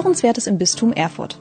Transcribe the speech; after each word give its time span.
Hörenswertes 0.00 0.46
im 0.46 0.56
Bistum 0.56 0.94
Erfurt. 0.94 1.38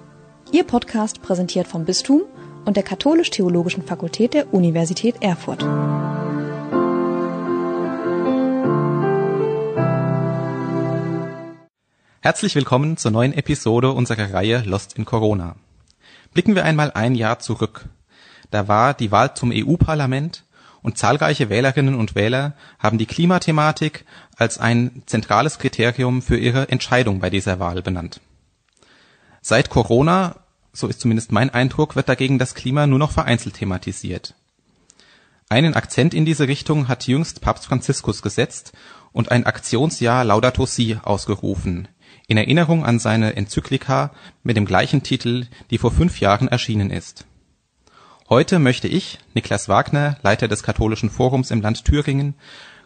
Ihr 0.52 0.66
Podcast 0.66 1.22
präsentiert 1.22 1.66
vom 1.66 1.86
Bistum 1.86 2.24
und 2.66 2.76
der 2.76 2.84
Katholisch-Theologischen 2.84 3.84
Fakultät 3.84 4.34
der 4.34 4.54
Universität 4.54 5.16
Erfurt. 5.22 5.64
Herzlich 12.20 12.54
willkommen 12.54 12.98
zur 12.98 13.12
neuen 13.12 13.32
Episode 13.32 13.94
unserer 13.94 14.34
Reihe 14.34 14.62
Lost 14.66 14.98
in 14.98 15.06
Corona. 15.06 15.56
Blicken 16.34 16.54
wir 16.54 16.66
einmal 16.66 16.92
ein 16.92 17.16
Jahr 17.16 17.40
zurück. 17.40 17.86
Da 18.52 18.68
war 18.68 18.94
die 18.94 19.10
Wahl 19.14 19.36
zum 19.36 19.54
EU-Parlament 19.56 20.44
und 20.82 20.98
zahlreiche 20.98 21.50
Wählerinnen 21.50 21.96
und 21.96 22.14
Wähler 22.14 22.56
haben 22.78 22.98
die 22.98 23.06
Klimathematik 23.06 24.04
als 24.36 24.58
ein 24.58 25.04
zentrales 25.06 25.60
Kriterium 25.60 26.22
für 26.22 26.38
ihre 26.38 26.68
Entscheidung 26.68 27.22
bei 27.22 27.30
dieser 27.30 27.62
Wahl 27.62 27.82
benannt. 27.82 28.20
Seit 29.42 29.70
Corona, 29.70 30.36
so 30.74 30.88
ist 30.88 31.00
zumindest 31.00 31.32
mein 31.32 31.50
Eindruck, 31.50 31.96
wird 31.96 32.10
dagegen 32.10 32.40
das 32.40 32.56
Klima 32.56 32.88
nur 32.88 33.00
noch 33.00 33.12
vereinzelt 33.12 33.56
thematisiert. 33.56 34.36
Einen 35.50 35.74
Akzent 35.74 36.14
in 36.14 36.26
diese 36.26 36.48
Richtung 36.48 36.88
hat 36.88 37.08
jüngst 37.08 37.42
Papst 37.42 37.66
Franziskus 37.66 38.22
gesetzt 38.22 38.74
und 39.12 39.32
ein 39.32 39.46
Aktionsjahr 39.46 40.24
Laudato 40.24 40.66
Si 40.66 40.98
ausgerufen, 41.02 41.88
in 42.28 42.38
Erinnerung 42.38 42.86
an 42.86 43.00
seine 43.00 43.36
Enzyklika 43.36 44.12
mit 44.44 44.58
dem 44.58 44.66
gleichen 44.66 45.02
Titel, 45.02 45.48
die 45.72 45.80
vor 45.80 45.92
fünf 45.92 46.20
Jahren 46.20 46.48
erschienen 46.48 46.92
ist 46.92 47.26
Heute 48.30 48.60
möchte 48.60 48.88
ich, 48.88 49.18
Niklas 49.34 49.70
Wagner, 49.70 50.20
Leiter 50.22 50.48
des 50.48 50.62
Katholischen 50.62 51.10
Forums 51.10 51.50
im 51.50 51.62
Land 51.62 51.84
Thüringen, 51.84 52.36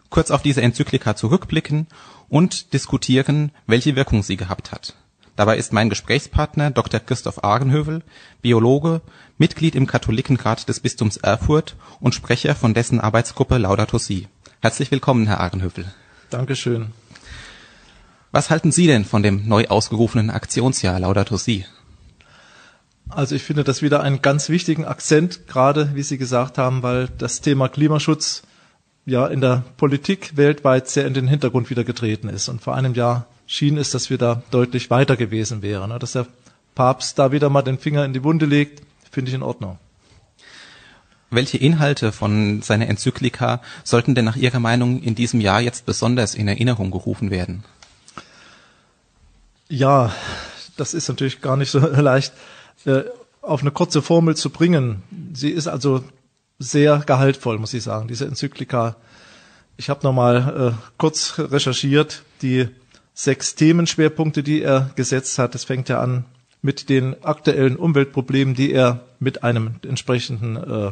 kurz 0.08 0.30
auf 0.30 0.40
diese 0.40 0.62
Enzyklika 0.62 1.16
zurückblicken 1.16 1.86
und 2.30 2.72
diskutieren, 2.72 3.52
welche 3.66 3.94
Wirkung 3.94 4.22
sie 4.22 4.38
gehabt 4.38 4.72
hat. 4.72 4.94
Dabei 5.36 5.56
ist 5.56 5.72
mein 5.72 5.90
Gesprächspartner 5.90 6.70
Dr. 6.70 7.00
Christoph 7.00 7.42
Ahrenhövel, 7.42 8.02
Biologe, 8.40 9.00
Mitglied 9.36 9.74
im 9.74 9.88
Katholikenrat 9.88 10.68
des 10.68 10.78
Bistums 10.78 11.16
Erfurt 11.16 11.74
und 11.98 12.14
Sprecher 12.14 12.54
von 12.54 12.72
dessen 12.72 13.00
Arbeitsgruppe 13.00 13.58
Laudato 13.58 13.98
Si. 13.98 14.28
Herzlich 14.60 14.92
willkommen, 14.92 15.26
Herr 15.26 15.40
Ahrenhövel. 15.40 15.86
Dankeschön. 16.30 16.92
Was 18.30 18.50
halten 18.50 18.70
Sie 18.70 18.86
denn 18.86 19.04
von 19.04 19.22
dem 19.24 19.48
neu 19.48 19.66
ausgerufenen 19.66 20.30
Aktionsjahr 20.30 21.00
Laudato 21.00 21.36
Si? 21.36 21.64
Also 23.08 23.34
ich 23.34 23.42
finde 23.42 23.64
das 23.64 23.82
wieder 23.82 24.02
einen 24.02 24.22
ganz 24.22 24.48
wichtigen 24.48 24.84
Akzent, 24.84 25.48
gerade 25.48 25.90
wie 25.94 26.02
Sie 26.02 26.16
gesagt 26.16 26.58
haben, 26.58 26.82
weil 26.82 27.08
das 27.18 27.40
Thema 27.40 27.68
Klimaschutz 27.68 28.42
ja 29.04 29.26
in 29.26 29.40
der 29.40 29.64
Politik 29.76 30.36
weltweit 30.36 30.88
sehr 30.88 31.06
in 31.06 31.14
den 31.14 31.28
Hintergrund 31.28 31.70
wieder 31.70 31.84
getreten 31.84 32.28
ist. 32.28 32.48
Und 32.48 32.62
vor 32.62 32.74
einem 32.74 32.94
Jahr 32.94 33.26
schien 33.46 33.76
es, 33.76 33.90
dass 33.90 34.10
wir 34.10 34.18
da 34.18 34.42
deutlich 34.50 34.90
weiter 34.90 35.16
gewesen 35.16 35.62
wären. 35.62 35.98
Dass 35.98 36.12
der 36.12 36.26
Papst 36.74 37.18
da 37.18 37.32
wieder 37.32 37.50
mal 37.50 37.62
den 37.62 37.78
Finger 37.78 38.04
in 38.04 38.12
die 38.12 38.24
Wunde 38.24 38.46
legt, 38.46 38.82
finde 39.10 39.28
ich 39.30 39.34
in 39.34 39.42
Ordnung. 39.42 39.78
Welche 41.30 41.58
Inhalte 41.58 42.12
von 42.12 42.62
seiner 42.62 42.88
Enzyklika 42.88 43.60
sollten 43.82 44.14
denn 44.14 44.24
nach 44.24 44.36
Ihrer 44.36 44.60
Meinung 44.60 45.02
in 45.02 45.14
diesem 45.14 45.40
Jahr 45.40 45.60
jetzt 45.60 45.84
besonders 45.86 46.34
in 46.34 46.46
Erinnerung 46.46 46.90
gerufen 46.90 47.30
werden? 47.30 47.64
Ja, 49.68 50.14
das 50.76 50.94
ist 50.94 51.08
natürlich 51.08 51.40
gar 51.40 51.56
nicht 51.56 51.70
so 51.70 51.78
leicht 52.00 52.32
äh, 52.84 53.02
auf 53.42 53.62
eine 53.62 53.70
kurze 53.70 54.02
Formel 54.02 54.36
zu 54.36 54.50
bringen. 54.50 55.02
Sie 55.32 55.50
ist 55.50 55.66
also 55.66 56.04
sehr 56.58 56.98
gehaltvoll, 56.98 57.58
muss 57.58 57.74
ich 57.74 57.82
sagen, 57.82 58.08
diese 58.08 58.26
Enzyklika. 58.26 58.96
Ich 59.76 59.90
habe 59.90 60.04
nochmal 60.04 60.74
äh, 60.74 60.90
kurz 60.98 61.34
recherchiert, 61.38 62.22
die 62.42 62.68
sechs 63.14 63.54
Themenschwerpunkte, 63.54 64.42
die 64.42 64.62
er 64.62 64.90
gesetzt 64.96 65.38
hat. 65.38 65.54
Es 65.54 65.64
fängt 65.64 65.88
ja 65.88 66.00
an 66.00 66.24
mit 66.60 66.88
den 66.88 67.22
aktuellen 67.24 67.76
Umweltproblemen, 67.76 68.54
die 68.54 68.72
er 68.72 69.04
mit 69.18 69.44
einem 69.44 69.76
entsprechenden 69.86 70.56
äh, 70.56 70.90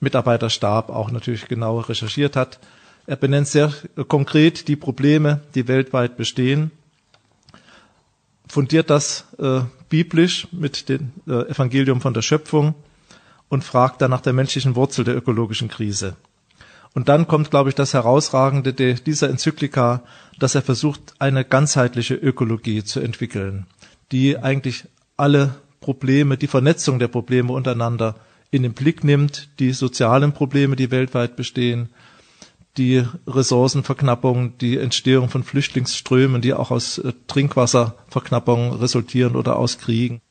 Mitarbeiterstab 0.00 0.90
auch 0.90 1.10
natürlich 1.10 1.46
genau 1.46 1.80
recherchiert 1.80 2.36
hat. 2.36 2.58
Er 3.06 3.16
benennt 3.16 3.48
sehr 3.48 3.72
konkret 4.08 4.66
die 4.66 4.76
Probleme, 4.76 5.42
die 5.54 5.68
weltweit 5.68 6.16
bestehen 6.16 6.72
fundiert 8.46 8.90
das 8.90 9.24
äh, 9.38 9.60
biblisch 9.88 10.48
mit 10.52 10.88
dem 10.88 11.12
äh, 11.26 11.50
Evangelium 11.50 12.00
von 12.00 12.14
der 12.14 12.22
Schöpfung 12.22 12.74
und 13.48 13.64
fragt 13.64 14.02
dann 14.02 14.10
nach 14.10 14.20
der 14.20 14.32
menschlichen 14.32 14.76
Wurzel 14.76 15.04
der 15.04 15.16
ökologischen 15.16 15.68
Krise. 15.68 16.16
Und 16.96 17.10
dann 17.10 17.26
kommt, 17.26 17.50
glaube 17.50 17.68
ich, 17.68 17.74
das 17.74 17.92
Herausragende 17.92 18.72
dieser 18.72 19.28
Enzyklika, 19.28 20.02
dass 20.38 20.54
er 20.54 20.62
versucht, 20.62 21.12
eine 21.18 21.44
ganzheitliche 21.44 22.14
Ökologie 22.14 22.84
zu 22.84 23.00
entwickeln, 23.00 23.66
die 24.12 24.38
eigentlich 24.38 24.84
alle 25.18 25.56
Probleme, 25.82 26.38
die 26.38 26.46
Vernetzung 26.46 26.98
der 26.98 27.08
Probleme 27.08 27.52
untereinander 27.52 28.14
in 28.50 28.62
den 28.62 28.72
Blick 28.72 29.04
nimmt, 29.04 29.50
die 29.58 29.72
sozialen 29.72 30.32
Probleme, 30.32 30.74
die 30.74 30.90
weltweit 30.90 31.36
bestehen, 31.36 31.90
die 32.78 33.04
Ressourcenverknappung, 33.26 34.56
die 34.56 34.78
Entstehung 34.78 35.28
von 35.28 35.44
Flüchtlingsströmen, 35.44 36.40
die 36.40 36.54
auch 36.54 36.70
aus 36.70 36.96
äh, 36.96 37.12
Trinkwasserverknappung 37.26 38.72
resultieren 38.72 39.36
oder 39.36 39.56
aus 39.56 39.76
Kriegen. 39.76 40.22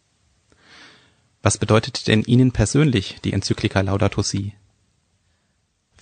Was 1.43 1.59
bedeutet 1.59 2.07
denn 2.07 2.23
Ihnen 2.23 2.53
persönlich 2.53 3.17
die 3.23 3.33
Enzyklika 3.33 3.81
Laudato 3.81 4.23
Si? 4.23 4.53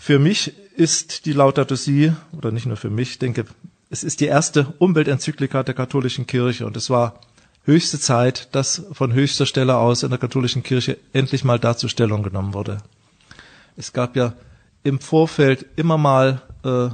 Für 0.06 0.20
mich 0.20 0.52
ist 0.76 1.26
die 1.26 1.32
Laudato 1.32 1.76
Si, 1.76 2.12
oder 2.34 2.52
nicht 2.52 2.66
nur 2.66 2.76
für 2.76 2.90
mich, 2.90 3.20
denke, 3.20 3.46
es 3.90 4.04
ist 4.04 4.20
die 4.20 4.26
erste 4.26 4.74
Umweltenzyklika 4.80 5.64
der 5.64 5.76
katholischen 5.76 6.28
Kirche 6.28 6.66
und 6.66 6.76
es 6.76 6.90
war 6.90 7.22
höchste 7.64 7.98
Zeit, 7.98 8.50
dass 8.52 8.84
von 8.92 9.14
höchster 9.14 9.46
Stelle 9.46 9.78
aus 9.78 10.04
in 10.04 10.10
der 10.10 10.20
katholischen 10.20 10.62
Kirche 10.62 10.98
endlich 11.14 11.46
mal 11.46 11.58
dazu 11.58 11.88
Stellung 11.88 12.22
genommen 12.22 12.54
wurde. 12.54 12.80
Es 13.78 13.94
gab 13.94 14.18
ja 14.18 14.34
im 14.84 15.00
Vorfeld 15.00 15.66
immer 15.78 15.98
mal 15.98 16.42
äh, 16.66 16.90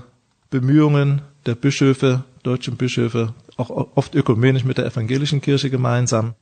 Bemühungen 0.52 1.24
der 1.48 1.56
Bischöfe, 1.56 2.26
deutschen 2.44 2.78
Bischöfe, 2.78 3.34
auch 3.58 3.72
oft 3.72 4.14
ökumenisch 4.14 4.66
mit 4.66 4.78
der 4.78 4.86
evangelischen 4.86 5.42
Kirche 5.42 5.72
gemeinsam. 5.72 6.36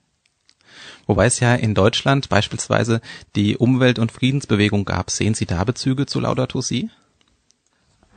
Wobei 1.07 1.25
es 1.25 1.39
ja 1.39 1.55
in 1.55 1.73
Deutschland 1.73 2.29
beispielsweise 2.29 3.01
die 3.35 3.57
Umwelt- 3.57 3.97
und 3.97 4.11
Friedensbewegung 4.11 4.85
gab. 4.85 5.09
Sehen 5.09 5.33
Sie 5.33 5.45
da 5.45 5.63
Bezüge 5.63 6.05
zu 6.05 6.19
Laudato 6.19 6.61
Si? 6.61 6.89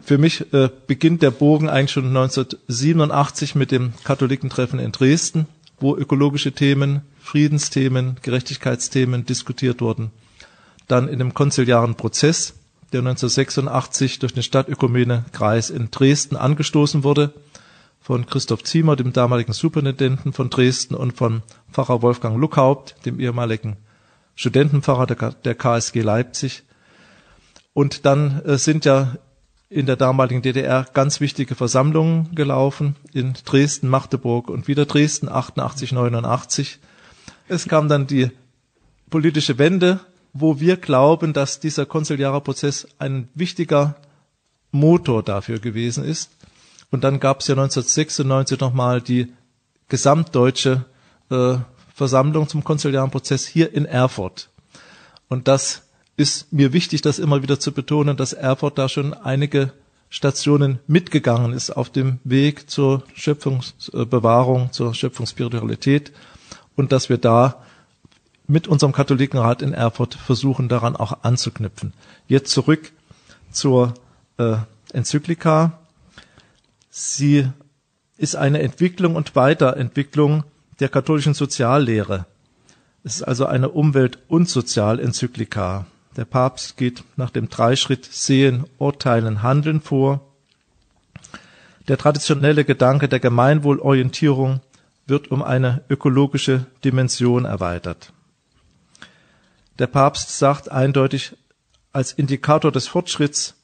Für 0.03 0.19
mich 0.19 0.53
äh, 0.53 0.71
beginnt 0.87 1.23
der 1.23 1.31
Bogen 1.31 1.69
eigentlich 1.69 1.93
schon 1.93 2.09
1987 2.09 3.55
mit 3.55 3.71
dem 3.71 3.93
Katholikentreffen 4.03 4.81
in 4.81 4.93
Dresden, 4.93 5.47
wo 5.79 5.97
ökologische 5.97 6.53
Themen, 6.53 7.03
Friedensthemen, 7.21 8.17
Gerechtigkeitsthemen 8.23 9.25
diskutiert 9.25 9.81
wurden. 9.81 10.11
Dann 10.89 11.09
in 11.09 11.19
dem 11.19 11.33
konziliaren 11.33 11.95
Prozess 11.95 12.55
der 12.93 13.01
1986 13.01 14.19
durch 14.19 14.35
den 14.35 14.43
Stadtökumene-Kreis 14.43 15.71
in 15.71 15.93
Dresden 15.93 16.37
angestoßen 16.37 17.05
wurde, 17.05 17.33
von 18.01 18.27
Christoph 18.27 18.65
Ziemer, 18.65 18.97
dem 18.97 19.13
damaligen 19.13 19.53
Superintendenten 19.53 20.33
von 20.33 20.51
Dresden 20.51 20.95
und 20.95 21.17
von 21.17 21.43
Pfarrer 21.73 22.03
Wolfgang 22.03 22.39
Luckhaupt, 22.39 22.97
dem 23.05 23.21
ehemaligen 23.21 23.77
Studentenpfarrer 24.35 25.07
der, 25.07 25.55
KSG 25.55 26.01
Leipzig. 26.01 26.63
Und 27.73 28.07
dann 28.07 28.43
äh, 28.45 28.59
sind 28.59 28.85
ja 28.85 29.17
in 29.69 29.87
der 29.87 29.97
damaligen 29.97 30.43
DDR 30.43 30.87
ganz 30.93 31.21
wichtige 31.21 31.55
Versammlungen 31.55 32.35
gelaufen, 32.35 32.97
in 33.13 33.35
Dresden, 33.45 33.89
Magdeburg 33.89 34.49
und 34.49 34.67
wieder 34.67 34.87
Dresden, 34.87 35.29
88, 35.29 35.93
89. 35.93 36.81
Es 37.49 37.69
kam 37.69 37.89
dann 37.89 38.07
die 38.07 38.31
politische 39.11 39.59
Wende 39.59 40.01
wo 40.33 40.61
wir 40.61 40.77
glauben, 40.77 41.33
dass 41.33 41.61
dieser 41.61 41.87
konziliare 41.87 42.41
Prozess 42.41 42.87
ein 42.99 43.29
wichtiger 43.35 43.97
Motor 44.71 45.23
dafür 45.23 45.59
gewesen 45.59 46.05
ist. 46.05 46.31
Und 46.91 47.05
dann 47.05 47.21
gab 47.21 47.41
es 47.41 47.49
ja 47.49 47.55
1996 47.55 48.61
nochmal 48.61 49.01
die 49.01 49.33
gesamtdeutsche 49.89 50.85
äh, 51.31 51.57
Versammlung 51.95 52.49
zum 52.49 52.65
konziliaren 52.65 53.11
Prozess 53.11 53.47
hier 53.47 53.73
in 53.75 53.85
Erfurt. 53.85 54.49
Und 55.29 55.49
das 55.49 55.83
ist 56.17 56.53
mir 56.53 56.73
wichtig, 56.73 57.03
das 57.03 57.19
immer 57.19 57.43
wieder 57.43 57.61
zu 57.61 57.73
betonen, 57.73 58.17
dass 58.17 58.33
Erfurt 58.33 58.79
da 58.79 58.89
schon 58.89 59.15
einige 59.15 59.73
Stationen 60.11 60.81
mitgegangen 60.89 61.53
ist 61.53 61.71
auf 61.71 61.89
dem 61.89 62.19
Weg 62.25 62.69
zur 62.69 63.05
Schöpfungsbewahrung, 63.15 64.73
zur 64.73 64.93
Schöpfungsspiritualität 64.93 66.13
und 66.75 66.91
dass 66.91 67.09
wir 67.09 67.19
da 67.19 67.63
mit 68.49 68.67
unserem 68.67 68.93
Katholikenrat 68.93 69.63
in 69.63 69.73
Erfurt 69.73 70.15
versuchen, 70.15 70.69
daran 70.69 70.97
auch 70.97 71.23
anzuknüpfen. 71.23 71.93
Jetzt 72.27 72.51
zurück 72.51 72.91
zur 73.53 73.95
äh, 74.39 74.57
Enzyklika. 74.93 75.79
Sie 77.03 77.49
ist 78.19 78.37
eine 78.37 78.61
Entwicklung 78.61 79.17
und 79.17 79.35
Weiterentwicklung 79.35 80.45
der 80.81 80.91
katholischen 80.91 81.33
Soziallehre. 81.33 82.27
Es 83.05 83.17
ist 83.17 83.23
also 83.23 83.47
eine 83.47 83.71
Umwelt- 83.71 84.19
und 84.29 84.51
Sozialenzyklika. 84.51 85.87
Der 86.19 86.27
Papst 86.27 86.77
geht 86.77 87.03
nach 87.17 87.31
dem 87.31 87.49
Dreischritt 87.49 88.05
Sehen, 88.05 88.67
Urteilen, 88.77 89.43
Handeln 89.43 89.81
vor. 89.81 90.21
Der 91.89 91.97
traditionelle 91.97 92.67
Gedanke 92.67 93.09
der 93.09 93.19
Gemeinwohlorientierung 93.19 94.61
wird 95.07 95.31
um 95.31 95.43
eine 95.43 95.83
ökologische 95.89 96.67
Dimension 96.85 97.47
erweitert. 97.47 98.13
Der 99.79 99.87
Papst 99.87 100.39
sagt 100.39 100.71
eindeutig, 100.71 101.35
als 101.95 102.13
Indikator 102.13 102.71
des 102.71 102.89
Fortschritts 102.89 103.55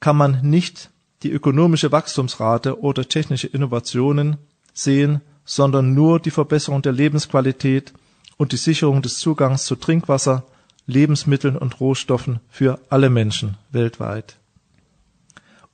kann 0.00 0.16
man 0.16 0.40
nicht 0.40 0.88
die 1.22 1.30
ökonomische 1.30 1.92
Wachstumsrate 1.92 2.80
oder 2.80 3.08
technische 3.08 3.46
Innovationen 3.46 4.38
sehen, 4.74 5.20
sondern 5.44 5.94
nur 5.94 6.20
die 6.20 6.30
Verbesserung 6.30 6.82
der 6.82 6.92
Lebensqualität 6.92 7.92
und 8.36 8.52
die 8.52 8.56
Sicherung 8.56 9.02
des 9.02 9.18
Zugangs 9.18 9.64
zu 9.64 9.76
Trinkwasser, 9.76 10.44
Lebensmitteln 10.86 11.56
und 11.56 11.80
Rohstoffen 11.80 12.40
für 12.48 12.80
alle 12.90 13.10
Menschen 13.10 13.56
weltweit. 13.70 14.36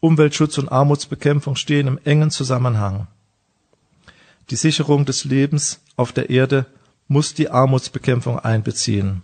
Umweltschutz 0.00 0.58
und 0.58 0.70
Armutsbekämpfung 0.70 1.56
stehen 1.56 1.88
im 1.88 1.98
engen 2.04 2.30
Zusammenhang. 2.30 3.08
Die 4.50 4.56
Sicherung 4.56 5.04
des 5.04 5.24
Lebens 5.24 5.80
auf 5.96 6.12
der 6.12 6.30
Erde 6.30 6.66
muss 7.08 7.34
die 7.34 7.50
Armutsbekämpfung 7.50 8.38
einbeziehen. 8.38 9.22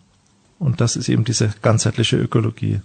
Und 0.59 0.81
das 0.81 0.97
ist 0.97 1.09
eben 1.09 1.25
diese 1.25 1.53
ganzheitliche 1.63 2.17
Ökologie. 2.17 2.81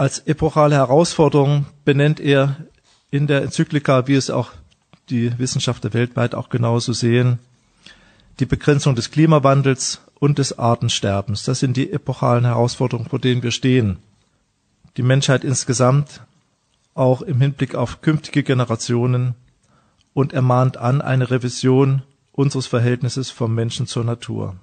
Als 0.00 0.20
epochale 0.20 0.76
Herausforderung 0.76 1.66
benennt 1.84 2.20
er 2.20 2.56
in 3.10 3.26
der 3.26 3.42
Enzyklika, 3.42 4.06
wie 4.06 4.14
es 4.14 4.30
auch 4.30 4.50
die 5.10 5.38
Wissenschaftler 5.38 5.92
weltweit 5.92 6.34
auch 6.34 6.48
genauso 6.48 6.94
sehen, 6.94 7.38
die 8.38 8.46
Begrenzung 8.46 8.94
des 8.94 9.10
Klimawandels 9.10 10.00
und 10.18 10.38
des 10.38 10.58
Artensterbens. 10.58 11.44
Das 11.44 11.58
sind 11.58 11.76
die 11.76 11.92
epochalen 11.92 12.46
Herausforderungen, 12.46 13.10
vor 13.10 13.18
denen 13.18 13.42
wir 13.42 13.50
stehen. 13.50 13.98
Die 14.96 15.02
Menschheit 15.02 15.44
insgesamt, 15.44 16.22
auch 16.94 17.20
im 17.20 17.38
Hinblick 17.38 17.74
auf 17.74 18.00
künftige 18.00 18.42
Generationen, 18.42 19.34
und 20.14 20.32
ermahnt 20.32 20.78
an 20.78 21.02
eine 21.02 21.30
Revision 21.30 22.00
unseres 22.32 22.66
Verhältnisses 22.66 23.28
vom 23.28 23.54
Menschen 23.54 23.86
zur 23.86 24.04
Natur. 24.04 24.56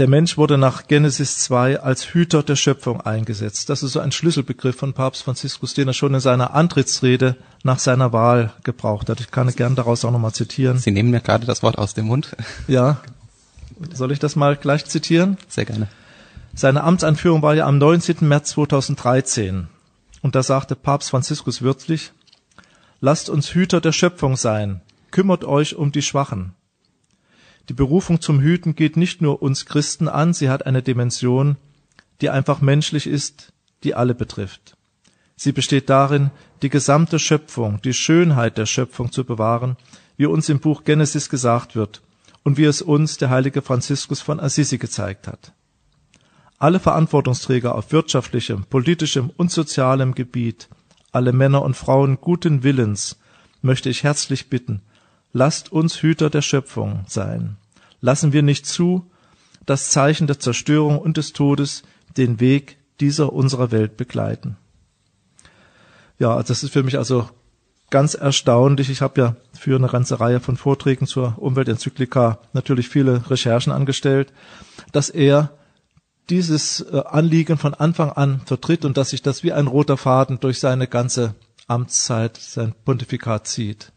Der 0.00 0.08
Mensch 0.08 0.38
wurde 0.38 0.56
nach 0.56 0.86
Genesis 0.86 1.40
2 1.40 1.80
als 1.80 2.14
Hüter 2.14 2.42
der 2.42 2.56
Schöpfung 2.56 3.02
eingesetzt. 3.02 3.68
Das 3.68 3.82
ist 3.82 3.92
so 3.92 4.00
ein 4.00 4.12
Schlüsselbegriff 4.12 4.74
von 4.74 4.94
Papst 4.94 5.24
Franziskus, 5.24 5.74
den 5.74 5.88
er 5.88 5.92
schon 5.92 6.14
in 6.14 6.20
seiner 6.20 6.54
Antrittsrede 6.54 7.36
nach 7.64 7.78
seiner 7.78 8.10
Wahl 8.10 8.54
gebraucht 8.64 9.10
hat. 9.10 9.20
Ich 9.20 9.30
kann 9.30 9.54
gern 9.54 9.74
daraus 9.74 10.06
auch 10.06 10.10
nochmal 10.10 10.32
zitieren. 10.32 10.78
Sie 10.78 10.90
nehmen 10.90 11.10
mir 11.10 11.20
gerade 11.20 11.44
das 11.44 11.62
Wort 11.62 11.76
aus 11.76 11.92
dem 11.92 12.06
Mund. 12.06 12.34
Ja. 12.66 13.02
Soll 13.92 14.10
ich 14.10 14.18
das 14.18 14.36
mal 14.36 14.56
gleich 14.56 14.86
zitieren? 14.86 15.36
Sehr 15.48 15.66
gerne. 15.66 15.86
Seine 16.54 16.82
Amtsanführung 16.82 17.42
war 17.42 17.54
ja 17.54 17.66
am 17.66 17.76
19. 17.76 18.26
März 18.26 18.52
2013. 18.52 19.68
Und 20.22 20.34
da 20.34 20.42
sagte 20.42 20.76
Papst 20.76 21.10
Franziskus 21.10 21.60
wörtlich, 21.60 22.12
lasst 23.02 23.28
uns 23.28 23.52
Hüter 23.52 23.82
der 23.82 23.92
Schöpfung 23.92 24.38
sein, 24.38 24.80
kümmert 25.10 25.44
euch 25.44 25.76
um 25.76 25.92
die 25.92 26.00
Schwachen. 26.00 26.54
Die 27.70 27.74
Berufung 27.74 28.20
zum 28.20 28.40
Hüten 28.40 28.74
geht 28.74 28.96
nicht 28.96 29.22
nur 29.22 29.42
uns 29.42 29.64
Christen 29.64 30.08
an, 30.08 30.34
sie 30.34 30.50
hat 30.50 30.66
eine 30.66 30.82
Dimension, 30.82 31.56
die 32.20 32.28
einfach 32.28 32.60
menschlich 32.60 33.06
ist, 33.06 33.52
die 33.84 33.94
alle 33.94 34.12
betrifft. 34.12 34.76
Sie 35.36 35.52
besteht 35.52 35.88
darin, 35.88 36.32
die 36.62 36.68
gesamte 36.68 37.20
Schöpfung, 37.20 37.80
die 37.80 37.94
Schönheit 37.94 38.58
der 38.58 38.66
Schöpfung 38.66 39.12
zu 39.12 39.22
bewahren, 39.22 39.76
wie 40.16 40.26
uns 40.26 40.48
im 40.48 40.58
Buch 40.58 40.82
Genesis 40.82 41.28
gesagt 41.30 41.76
wird 41.76 42.02
und 42.42 42.58
wie 42.58 42.64
es 42.64 42.82
uns 42.82 43.18
der 43.18 43.30
heilige 43.30 43.62
Franziskus 43.62 44.20
von 44.20 44.40
Assisi 44.40 44.78
gezeigt 44.78 45.28
hat. 45.28 45.52
Alle 46.58 46.80
Verantwortungsträger 46.80 47.76
auf 47.76 47.92
wirtschaftlichem, 47.92 48.64
politischem 48.64 49.30
und 49.36 49.52
sozialem 49.52 50.16
Gebiet, 50.16 50.68
alle 51.12 51.32
Männer 51.32 51.62
und 51.62 51.76
Frauen 51.76 52.20
guten 52.20 52.64
Willens, 52.64 53.20
möchte 53.62 53.90
ich 53.90 54.02
herzlich 54.02 54.50
bitten, 54.50 54.82
lasst 55.32 55.70
uns 55.70 56.02
Hüter 56.02 56.30
der 56.30 56.42
Schöpfung 56.42 57.04
sein 57.06 57.56
lassen 58.00 58.32
wir 58.32 58.42
nicht 58.42 58.66
zu, 58.66 59.10
dass 59.66 59.90
Zeichen 59.90 60.26
der 60.26 60.38
Zerstörung 60.38 60.98
und 60.98 61.16
des 61.16 61.32
Todes 61.32 61.82
den 62.16 62.40
Weg 62.40 62.78
dieser 63.00 63.32
unserer 63.32 63.70
Welt 63.70 63.96
begleiten. 63.96 64.56
Ja, 66.18 66.42
das 66.42 66.62
ist 66.62 66.72
für 66.72 66.82
mich 66.82 66.98
also 66.98 67.28
ganz 67.90 68.14
erstaunlich. 68.14 68.90
Ich 68.90 69.00
habe 69.00 69.20
ja 69.20 69.36
für 69.58 69.76
eine 69.76 69.88
ganze 69.88 70.20
Reihe 70.20 70.40
von 70.40 70.56
Vorträgen 70.56 71.06
zur 71.06 71.36
Umweltenzyklika 71.38 72.38
natürlich 72.52 72.88
viele 72.88 73.30
Recherchen 73.30 73.72
angestellt, 73.72 74.32
dass 74.92 75.08
er 75.08 75.56
dieses 76.28 76.80
äh, 76.80 77.02
Anliegen 77.06 77.58
von 77.58 77.74
Anfang 77.74 78.10
an 78.10 78.40
vertritt 78.44 78.84
und 78.84 78.96
dass 78.96 79.10
sich 79.10 79.22
das 79.22 79.42
wie 79.42 79.52
ein 79.52 79.66
roter 79.66 79.96
Faden 79.96 80.38
durch 80.40 80.60
seine 80.60 80.86
ganze 80.86 81.34
Amtszeit, 81.66 82.36
sein 82.36 82.74
Pontifikat 82.84 83.46
zieht 83.46 83.92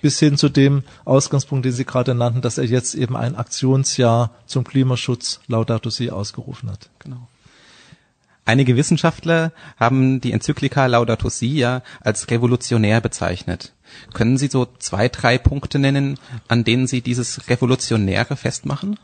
bis 0.00 0.18
hin 0.18 0.36
zu 0.36 0.48
dem 0.48 0.82
Ausgangspunkt, 1.04 1.64
den 1.64 1.72
Sie 1.72 1.84
gerade 1.84 2.14
nannten, 2.14 2.42
dass 2.42 2.58
er 2.58 2.64
jetzt 2.64 2.94
eben 2.94 3.16
ein 3.16 3.36
Aktionsjahr 3.36 4.30
zum 4.46 4.64
Klimaschutz 4.64 5.40
Laudato 5.46 5.90
Si 5.90 6.10
ausgerufen 6.10 6.70
hat. 6.70 6.90
Genau. 6.98 7.28
Einige 8.44 8.76
Wissenschaftler 8.76 9.52
haben 9.76 10.20
die 10.20 10.32
Enzyklika 10.32 10.86
Laudato 10.86 11.28
Si 11.28 11.56
ja 11.56 11.82
als 12.00 12.30
revolutionär 12.30 13.00
bezeichnet. 13.00 13.72
Können 14.12 14.38
Sie 14.38 14.48
so 14.48 14.66
zwei, 14.78 15.08
drei 15.08 15.38
Punkte 15.38 15.78
nennen, 15.78 16.18
an 16.48 16.64
denen 16.64 16.86
Sie 16.86 17.00
dieses 17.00 17.48
Revolutionäre 17.48 18.36
festmachen? 18.36 18.98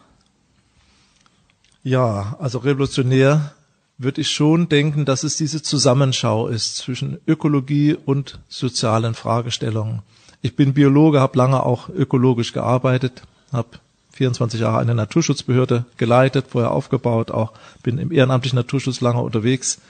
Ja, 1.83 2.37
also 2.41 2.59
revolutionär 2.59 3.55
würde 3.99 4.21
ich 4.21 4.31
schon 4.31 4.69
denken, 4.69 5.05
dass 5.05 5.23
es 5.23 5.37
diese 5.37 5.63
Zusammenschau 5.63 6.49
ist 6.49 6.77
zwischen 6.77 7.19
Ökologie 7.27 7.95
und 7.95 8.41
sozialen 8.49 9.15
Fragestellungen. 9.15 10.03
Ich 10.47 10.55
bin 10.55 10.75
Biologe, 10.75 11.19
habe 11.19 11.37
lange 11.37 11.65
auch 11.65 11.89
ökologisch 11.89 12.53
gearbeitet, 12.53 13.23
habe 13.53 13.81
24 14.13 14.61
Jahre 14.61 14.79
eine 14.79 14.95
Naturschutzbehörde 14.95 15.87
geleitet, 15.97 16.47
vorher 16.51 16.71
aufgebaut, 16.71 17.33
auch 17.33 17.53
bin 17.83 17.99
im 17.99 18.13
ehrenamtlichen 18.13 18.57
Naturschutz 18.57 19.01
lange 19.01 19.21
unterwegs. 19.21 19.81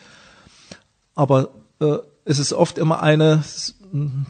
Aber 1.15 1.51
äh, 1.79 1.99
es 2.25 2.39
ist 2.39 2.55
oft 2.55 2.79
immer 2.79 3.03
eine, 3.03 3.45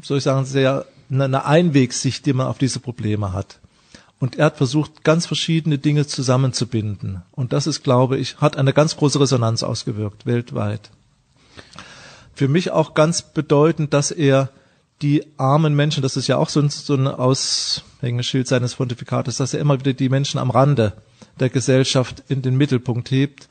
soll 0.02 0.18
ich 0.18 0.24
sagen, 0.24 0.46
sehr 0.46 0.86
eine 1.08 1.44
Einwegsicht, 1.44 2.26
die 2.26 2.32
man 2.32 2.48
auf 2.48 2.58
diese 2.58 2.80
Probleme 2.80 3.32
hat. 3.32 3.60
Und 4.18 4.34
er 4.34 4.46
hat 4.46 4.56
versucht, 4.56 5.04
ganz 5.04 5.26
verschiedene 5.26 5.78
Dinge 5.78 6.08
zusammenzubinden. 6.08 7.22
Und 7.30 7.52
das 7.52 7.68
ist, 7.68 7.84
glaube 7.84 8.18
ich, 8.18 8.38
hat 8.38 8.56
eine 8.56 8.72
ganz 8.72 8.96
große 8.96 9.20
Resonanz 9.20 9.62
ausgewirkt, 9.62 10.26
weltweit. 10.26 10.90
Für 12.34 12.48
mich 12.48 12.72
auch 12.72 12.94
ganz 12.94 13.22
bedeutend, 13.22 13.94
dass 13.94 14.10
er 14.10 14.50
die 15.02 15.26
armen 15.36 15.74
Menschen, 15.74 16.02
das 16.02 16.16
ist 16.16 16.26
ja 16.26 16.38
auch 16.38 16.48
so 16.48 16.60
ein, 16.60 16.70
so 16.70 16.94
ein 16.94 17.06
Aushängeschild 17.06 18.48
seines 18.48 18.76
Pontifikates, 18.76 19.36
dass 19.36 19.52
er 19.52 19.60
immer 19.60 19.78
wieder 19.78 19.92
die 19.92 20.08
Menschen 20.08 20.38
am 20.38 20.50
Rande 20.50 20.94
der 21.38 21.50
Gesellschaft 21.50 22.22
in 22.28 22.42
den 22.42 22.56
Mittelpunkt 22.56 23.10
hebt, 23.10 23.48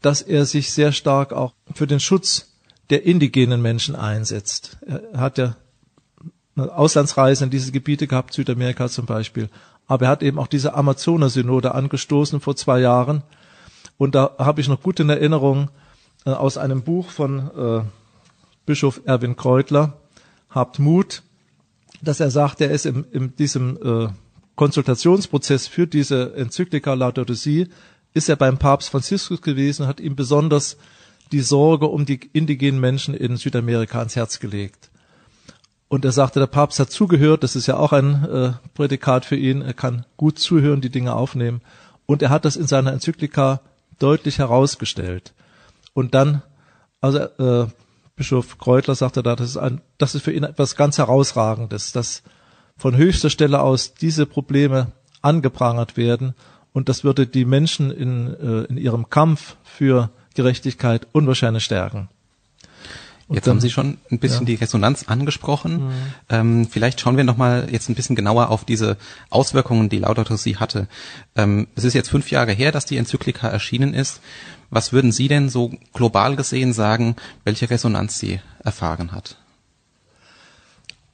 dass 0.00 0.22
er 0.22 0.46
sich 0.46 0.72
sehr 0.72 0.92
stark 0.92 1.32
auch 1.32 1.52
für 1.74 1.86
den 1.86 2.00
Schutz 2.00 2.54
der 2.90 3.04
indigenen 3.04 3.62
Menschen 3.62 3.96
einsetzt. 3.96 4.78
Er 4.86 5.20
hat 5.20 5.38
ja 5.38 5.56
Auslandsreisen 6.56 7.44
in 7.44 7.50
diese 7.50 7.72
Gebiete 7.72 8.06
gehabt, 8.06 8.32
Südamerika 8.32 8.88
zum 8.88 9.06
Beispiel. 9.06 9.48
Aber 9.86 10.06
er 10.06 10.10
hat 10.10 10.22
eben 10.22 10.38
auch 10.38 10.46
diese 10.46 10.74
Amazoner-Synode 10.74 11.74
angestoßen 11.74 12.40
vor 12.40 12.54
zwei 12.56 12.80
Jahren. 12.80 13.22
Und 13.98 14.14
da 14.14 14.34
habe 14.38 14.60
ich 14.60 14.68
noch 14.68 14.82
gut 14.82 15.00
in 15.00 15.10
Erinnerung 15.10 15.70
äh, 16.24 16.30
aus 16.30 16.58
einem 16.58 16.82
Buch 16.82 17.10
von 17.10 17.50
äh, 17.56 17.82
Bischof 18.66 19.00
Erwin 19.04 19.36
Kreutler, 19.36 19.99
habt 20.50 20.78
Mut, 20.78 21.22
dass 22.02 22.20
er 22.20 22.30
sagt, 22.30 22.60
er 22.60 22.70
ist 22.70 22.86
in, 22.86 23.04
in 23.12 23.36
diesem 23.36 23.78
äh, 23.82 24.08
Konsultationsprozess 24.56 25.66
für 25.66 25.86
diese 25.86 26.34
Enzyklika 26.34 26.94
Laudato 26.94 27.34
Si, 27.34 27.68
ist 28.12 28.28
er 28.28 28.36
beim 28.36 28.58
Papst 28.58 28.90
Franziskus 28.90 29.40
gewesen, 29.40 29.86
hat 29.86 30.00
ihm 30.00 30.16
besonders 30.16 30.76
die 31.32 31.40
Sorge 31.40 31.86
um 31.86 32.04
die 32.04 32.20
indigenen 32.32 32.80
Menschen 32.80 33.14
in 33.14 33.36
Südamerika 33.36 33.98
ans 33.98 34.16
Herz 34.16 34.40
gelegt. 34.40 34.90
Und 35.88 36.04
er 36.04 36.12
sagte, 36.12 36.40
der 36.40 36.46
Papst 36.46 36.78
hat 36.78 36.90
zugehört, 36.90 37.42
das 37.42 37.56
ist 37.56 37.66
ja 37.66 37.76
auch 37.76 37.92
ein 37.92 38.24
äh, 38.24 38.52
Prädikat 38.74 39.24
für 39.24 39.36
ihn, 39.36 39.62
er 39.62 39.74
kann 39.74 40.04
gut 40.16 40.38
zuhören, 40.38 40.80
die 40.80 40.90
Dinge 40.90 41.14
aufnehmen. 41.14 41.62
Und 42.06 42.22
er 42.22 42.30
hat 42.30 42.44
das 42.44 42.56
in 42.56 42.66
seiner 42.66 42.92
Enzyklika 42.92 43.60
deutlich 43.98 44.38
herausgestellt. 44.38 45.32
Und 45.92 46.14
dann, 46.14 46.42
also 47.00 47.18
äh, 47.18 47.66
Bischof 48.20 48.58
Kreutler 48.58 48.94
sagte 48.94 49.22
da, 49.22 49.34
das 49.34 49.48
ist, 49.48 49.56
ein, 49.56 49.80
das 49.96 50.14
ist 50.14 50.22
für 50.22 50.30
ihn 50.30 50.44
etwas 50.44 50.76
ganz 50.76 50.98
Herausragendes, 50.98 51.92
dass 51.92 52.22
von 52.76 52.94
höchster 52.94 53.30
Stelle 53.30 53.62
aus 53.62 53.94
diese 53.94 54.26
Probleme 54.26 54.88
angeprangert 55.22 55.96
werden 55.96 56.34
und 56.74 56.90
das 56.90 57.02
würde 57.02 57.26
die 57.26 57.46
Menschen 57.46 57.90
in, 57.90 58.26
äh, 58.34 58.64
in 58.64 58.76
ihrem 58.76 59.08
Kampf 59.08 59.56
für 59.64 60.10
Gerechtigkeit 60.34 61.06
unwahrscheinlich 61.12 61.64
stärken. 61.64 62.10
Und 63.26 63.36
jetzt 63.36 63.46
dann, 63.46 63.52
haben 63.52 63.60
Sie 63.62 63.70
schon 63.70 63.96
ein 64.10 64.18
bisschen 64.18 64.46
ja. 64.46 64.54
die 64.54 64.54
Resonanz 64.56 65.04
angesprochen. 65.06 65.86
Mhm. 65.86 65.92
Ähm, 66.28 66.68
vielleicht 66.70 67.00
schauen 67.00 67.16
wir 67.16 67.24
noch 67.24 67.38
mal 67.38 67.68
jetzt 67.70 67.88
ein 67.88 67.94
bisschen 67.94 68.16
genauer 68.16 68.50
auf 68.50 68.66
diese 68.66 68.98
Auswirkungen, 69.30 69.88
die 69.88 70.00
Laudato 70.00 70.36
Si 70.36 70.56
hatte. 70.56 70.88
Ähm, 71.36 71.68
es 71.74 71.84
ist 71.84 71.94
jetzt 71.94 72.10
fünf 72.10 72.30
Jahre 72.30 72.52
her, 72.52 72.70
dass 72.70 72.84
die 72.84 72.98
Enzyklika 72.98 73.48
erschienen 73.48 73.94
ist. 73.94 74.20
Was 74.70 74.92
würden 74.92 75.10
Sie 75.10 75.28
denn 75.28 75.48
so 75.48 75.72
global 75.92 76.36
gesehen 76.36 76.72
sagen, 76.72 77.16
welche 77.44 77.68
Resonanz 77.68 78.18
sie 78.18 78.40
erfahren 78.62 79.12
hat? 79.12 79.36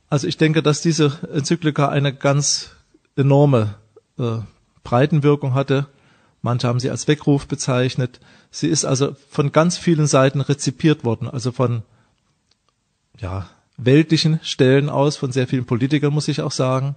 Also 0.08 0.26
ich 0.26 0.36
denke, 0.36 0.62
dass 0.62 0.82
diese 0.82 1.18
Enzyklika 1.32 1.88
eine 1.88 2.14
ganz 2.14 2.70
enorme 3.16 3.74
äh, 4.18 4.38
Breitenwirkung 4.84 5.54
hatte. 5.54 5.86
Manche 6.42 6.68
haben 6.68 6.78
sie 6.78 6.90
als 6.90 7.08
Weckruf 7.08 7.48
bezeichnet. 7.48 8.20
Sie 8.50 8.68
ist 8.68 8.84
also 8.84 9.16
von 9.30 9.50
ganz 9.50 9.78
vielen 9.78 10.06
Seiten 10.06 10.40
rezipiert 10.40 11.04
worden, 11.04 11.28
also 11.28 11.50
von 11.50 11.82
ja, 13.18 13.48
weltlichen 13.78 14.38
Stellen 14.42 14.88
aus, 14.88 15.16
von 15.16 15.32
sehr 15.32 15.48
vielen 15.48 15.66
Politikern, 15.66 16.12
muss 16.12 16.28
ich 16.28 16.40
auch 16.40 16.52
sagen. 16.52 16.94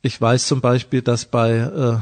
Ich 0.00 0.18
weiß 0.18 0.46
zum 0.46 0.62
Beispiel, 0.62 1.02
dass 1.02 1.26
bei 1.26 1.50
äh, 1.58 1.98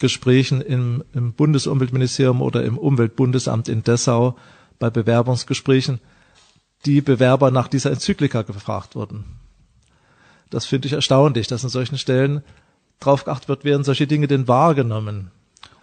Gesprächen 0.00 0.60
im, 0.60 1.04
im 1.14 1.32
Bundesumweltministerium 1.32 2.42
oder 2.42 2.64
im 2.64 2.76
Umweltbundesamt 2.76 3.68
in 3.68 3.84
Dessau, 3.84 4.36
bei 4.80 4.90
Bewerbungsgesprächen, 4.90 6.00
die 6.86 7.02
Bewerber 7.02 7.50
nach 7.50 7.68
dieser 7.68 7.92
Enzyklika 7.92 8.42
gefragt 8.42 8.96
wurden. 8.96 9.24
Das 10.48 10.66
finde 10.66 10.88
ich 10.88 10.94
erstaunlich, 10.94 11.46
dass 11.46 11.62
an 11.62 11.70
solchen 11.70 11.98
Stellen 11.98 12.42
drauf 12.98 13.24
geachtet 13.24 13.48
wird, 13.48 13.64
werden 13.64 13.84
solche 13.84 14.06
Dinge 14.06 14.26
denn 14.26 14.48
wahrgenommen. 14.48 15.30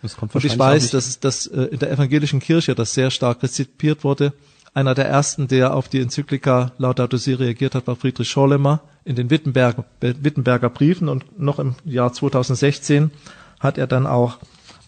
Und, 0.02 0.36
Und 0.36 0.46
ich 0.46 0.58
weiß, 0.58 0.92
dass, 0.92 1.20
dass 1.20 1.48
äh, 1.48 1.64
in 1.64 1.80
der 1.80 1.92
evangelischen 1.92 2.40
Kirche 2.40 2.76
das 2.76 2.94
sehr 2.94 3.10
stark 3.10 3.42
rezipiert 3.42 4.04
wurde. 4.04 4.34
Einer 4.74 4.94
der 4.94 5.08
ersten, 5.08 5.48
der 5.48 5.74
auf 5.74 5.90
die 5.90 6.00
Enzyklika 6.00 6.72
Laudato 6.78 7.18
Si 7.18 7.34
reagiert 7.34 7.74
hat, 7.74 7.88
war 7.88 7.96
Friedrich 7.96 8.30
Schollemer 8.30 8.82
in 9.06 9.16
den 9.16 9.30
Wittenberg, 9.30 9.86
Wittenberger 10.02 10.70
Briefen 10.70 11.08
und 11.08 11.40
noch 11.40 11.58
im 11.58 11.76
Jahr 11.86 12.14
2016 12.14 13.12
hat 13.60 13.78
er 13.78 13.88
dann 13.88 14.08
auch 14.08 14.38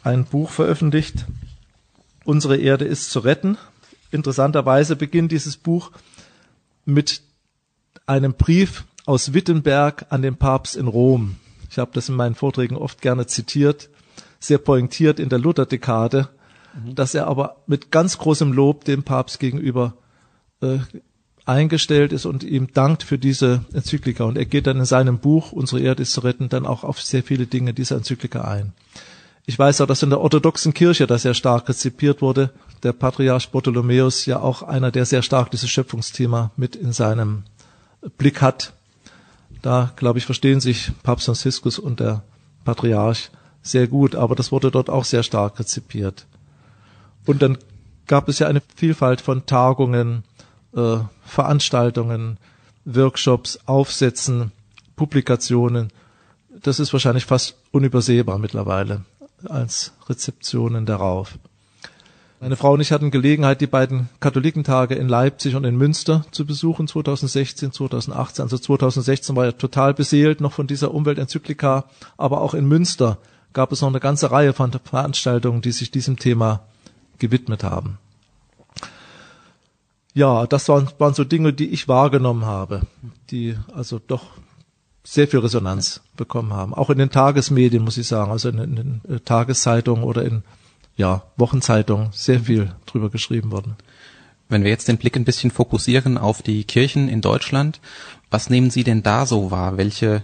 ein 0.03 0.25
Buch 0.25 0.49
veröffentlicht, 0.49 1.25
Unsere 2.29 2.57
Erde 2.57 2.85
ist 2.85 3.09
zu 3.09 3.21
retten. 3.21 3.57
Interessanterweise 4.11 4.95
beginnt 4.95 5.31
dieses 5.31 5.57
Buch 5.57 5.91
mit 6.85 7.23
einem 8.05 8.35
Brief 8.35 8.85
aus 9.07 9.33
Wittenberg 9.33 10.05
an 10.09 10.21
den 10.21 10.35
Papst 10.35 10.75
in 10.75 10.87
Rom. 10.87 11.37
Ich 11.71 11.79
habe 11.79 11.89
das 11.93 12.07
in 12.07 12.13
meinen 12.13 12.35
Vorträgen 12.35 12.75
oft 12.75 13.01
gerne 13.01 13.25
zitiert, 13.25 13.89
sehr 14.39 14.59
pointiert 14.59 15.19
in 15.19 15.29
der 15.29 15.39
Lutherdekade, 15.39 16.29
mhm. 16.75 16.93
dass 16.93 17.15
er 17.15 17.25
aber 17.25 17.63
mit 17.65 17.89
ganz 17.89 18.19
großem 18.19 18.53
Lob 18.53 18.85
dem 18.85 19.01
Papst 19.01 19.39
gegenüber 19.39 19.95
äh, 20.61 20.77
eingestellt 21.49 22.13
ist 22.13 22.25
und 22.25 22.43
ihm 22.43 22.71
dankt 22.73 23.03
für 23.03 23.17
diese 23.17 23.65
Enzyklika. 23.73 24.23
Und 24.23 24.37
er 24.37 24.45
geht 24.45 24.67
dann 24.67 24.77
in 24.77 24.85
seinem 24.85 25.17
Buch, 25.17 25.51
Unsere 25.51 25.81
Erde 25.81 26.03
ist 26.03 26.13
zu 26.13 26.21
retten, 26.21 26.47
dann 26.47 26.65
auch 26.65 26.83
auf 26.83 27.01
sehr 27.01 27.23
viele 27.23 27.47
Dinge 27.47 27.73
dieser 27.73 27.97
Enzyklika 27.97 28.41
ein. 28.41 28.73
Ich 29.45 29.57
weiß 29.57 29.81
auch, 29.81 29.87
dass 29.87 30.03
in 30.03 30.11
der 30.11 30.21
orthodoxen 30.21 30.75
Kirche 30.75 31.07
das 31.07 31.23
sehr 31.23 31.33
stark 31.33 31.67
rezipiert 31.67 32.21
wurde. 32.21 32.51
Der 32.83 32.93
Patriarch 32.93 33.49
Bartholomäus 33.49 34.27
ja 34.27 34.39
auch 34.39 34.61
einer, 34.61 34.91
der 34.91 35.05
sehr 35.05 35.23
stark 35.23 35.49
dieses 35.49 35.69
Schöpfungsthema 35.69 36.51
mit 36.55 36.75
in 36.75 36.93
seinem 36.93 37.43
Blick 38.17 38.41
hat. 38.41 38.73
Da, 39.63 39.91
glaube 39.95 40.19
ich, 40.19 40.25
verstehen 40.25 40.59
sich 40.59 40.91
Papst 41.01 41.25
Franziskus 41.25 41.79
und 41.79 41.99
der 41.99 42.21
Patriarch 42.63 43.31
sehr 43.63 43.87
gut, 43.87 44.15
aber 44.15 44.35
das 44.35 44.51
wurde 44.51 44.71
dort 44.71 44.89
auch 44.89 45.03
sehr 45.03 45.23
stark 45.23 45.59
rezipiert. 45.59 46.27
Und 47.25 47.41
dann 47.41 47.57
gab 48.05 48.29
es 48.29 48.39
ja 48.39 48.47
eine 48.47 48.61
Vielfalt 48.75 49.19
von 49.19 49.45
Tagungen, 49.45 50.23
äh, 50.75 50.97
Veranstaltungen, 51.25 52.37
Workshops, 52.85 53.59
Aufsätzen, 53.65 54.51
Publikationen. 54.95 55.91
Das 56.61 56.79
ist 56.79 56.93
wahrscheinlich 56.93 57.25
fast 57.25 57.55
unübersehbar 57.71 58.37
mittlerweile 58.37 59.05
als 59.45 59.93
Rezeptionen 60.07 60.85
darauf. 60.85 61.37
Meine 62.41 62.55
Frau 62.55 62.73
und 62.73 62.79
ich 62.79 62.93
hatten 62.93 63.11
Gelegenheit, 63.11 63.59
die 63.59 63.67
beiden 63.67 64.07
Katholikentage 64.21 64.95
in 64.95 65.09
Leipzig 65.09 65.55
und 65.55 65.65
in 65.65 65.75
Münster 65.75 66.25
zu 66.31 66.45
besuchen, 66.45 66.87
2016, 66.87 67.73
2018. 67.73 68.43
Also 68.43 68.57
2016 68.57 69.35
war 69.35 69.45
er 69.45 69.57
total 69.57 69.93
beseelt 69.93 70.39
noch 70.39 70.53
von 70.53 70.65
dieser 70.65 70.93
Umweltenzyklika, 70.93 71.85
aber 72.15 72.39
auch 72.39 72.53
in 72.53 72.65
Münster 72.65 73.17
gab 73.51 73.73
es 73.73 73.81
noch 73.81 73.89
eine 73.89 73.99
ganze 73.99 74.31
Reihe 74.31 74.53
von 74.53 74.71
Veranstaltungen, 74.71 75.61
die 75.61 75.73
sich 75.73 75.91
diesem 75.91 76.17
Thema 76.17 76.61
gewidmet 77.17 77.65
haben. 77.65 77.97
Ja, 80.19 80.47
das 80.47 80.67
waren, 80.67 80.89
waren 80.97 81.13
so 81.13 81.23
Dinge, 81.23 81.53
die 81.53 81.69
ich 81.69 81.87
wahrgenommen 81.87 82.43
habe, 82.45 82.81
die 83.31 83.55
also 83.73 84.01
doch 84.05 84.25
sehr 85.01 85.29
viel 85.29 85.39
Resonanz 85.39 86.01
bekommen 86.17 86.51
haben. 86.51 86.73
Auch 86.73 86.89
in 86.89 86.97
den 86.97 87.09
Tagesmedien, 87.09 87.81
muss 87.81 87.97
ich 87.97 88.07
sagen, 88.07 88.29
also 88.29 88.49
in, 88.49 88.57
in 88.57 88.75
den 88.75 89.01
äh, 89.07 89.21
Tageszeitungen 89.21 90.03
oder 90.03 90.25
in 90.25 90.43
ja, 90.97 91.23
Wochenzeitungen 91.37 92.09
sehr 92.11 92.41
viel 92.41 92.75
drüber 92.85 93.09
geschrieben 93.09 93.53
worden. 93.53 93.77
Wenn 94.49 94.65
wir 94.65 94.71
jetzt 94.71 94.89
den 94.89 94.97
Blick 94.97 95.15
ein 95.15 95.23
bisschen 95.23 95.51
fokussieren 95.51 96.17
auf 96.17 96.41
die 96.41 96.65
Kirchen 96.65 97.07
in 97.07 97.21
Deutschland, 97.21 97.79
was 98.29 98.49
nehmen 98.49 98.71
Sie 98.71 98.83
denn 98.83 99.03
da 99.03 99.25
so 99.25 99.51
wahr? 99.51 99.77
Welche 99.77 100.23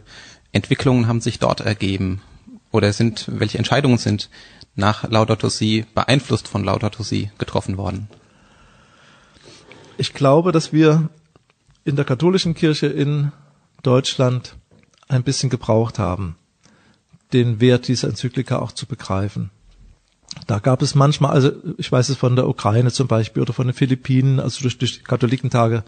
Entwicklungen 0.52 1.08
haben 1.08 1.22
sich 1.22 1.40
dort 1.40 1.62
ergeben? 1.62 2.22
Oder 2.70 2.92
sind, 2.92 3.28
welche 3.32 3.60
Entscheidungen 3.60 3.98
sind 3.98 4.30
nach 4.76 5.10
Laudato 5.10 5.48
Si 5.48 5.86
beeinflusst 5.96 6.50
von 6.50 6.66
Laudato 6.66 7.02
Si 7.02 7.32
getroffen 7.38 7.78
worden? 7.78 8.10
Ich 9.98 10.14
glaube, 10.14 10.52
dass 10.52 10.74
wir 10.74 11.10
in 11.86 11.96
der 11.96 12.06
katholischen 12.06 12.54
Kirche 12.54 12.88
in 12.88 13.32
Deutschland 13.84 14.58
ein 15.08 15.24
bisschen 15.24 15.50
gebraucht 15.50 16.00
haben, 16.00 16.36
den 17.32 17.62
Wert 17.62 17.88
dieser 17.88 18.10
Enzyklika 18.10 18.60
auch 18.60 18.72
zu 18.72 18.88
begreifen. 18.88 19.52
Da 20.48 20.60
gab 20.60 20.82
es 20.82 20.96
manchmal, 20.96 21.32
also 21.32 21.52
ich 21.78 21.92
weiß 21.92 22.10
es 22.10 22.18
von 22.18 22.36
der 22.36 22.50
Ukraine 22.50 22.92
zum 22.92 23.08
Beispiel 23.08 23.42
oder 23.42 23.54
von 23.54 23.68
den 23.68 23.74
Philippinen, 23.74 24.40
also 24.40 24.62
durch, 24.62 24.78
durch 24.78 24.98
die 24.98 25.04
Katholikentage 25.04 25.84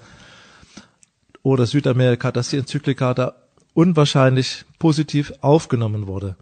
oder 1.43 1.65
Südamerika, 1.65 2.31
dass 2.31 2.49
die 2.49 2.57
Enzyklika 2.57 3.13
da 3.13 3.33
unwahrscheinlich 3.73 4.65
positiv 4.79 5.33
aufgenommen 5.41 6.07
wurde. 6.07 6.35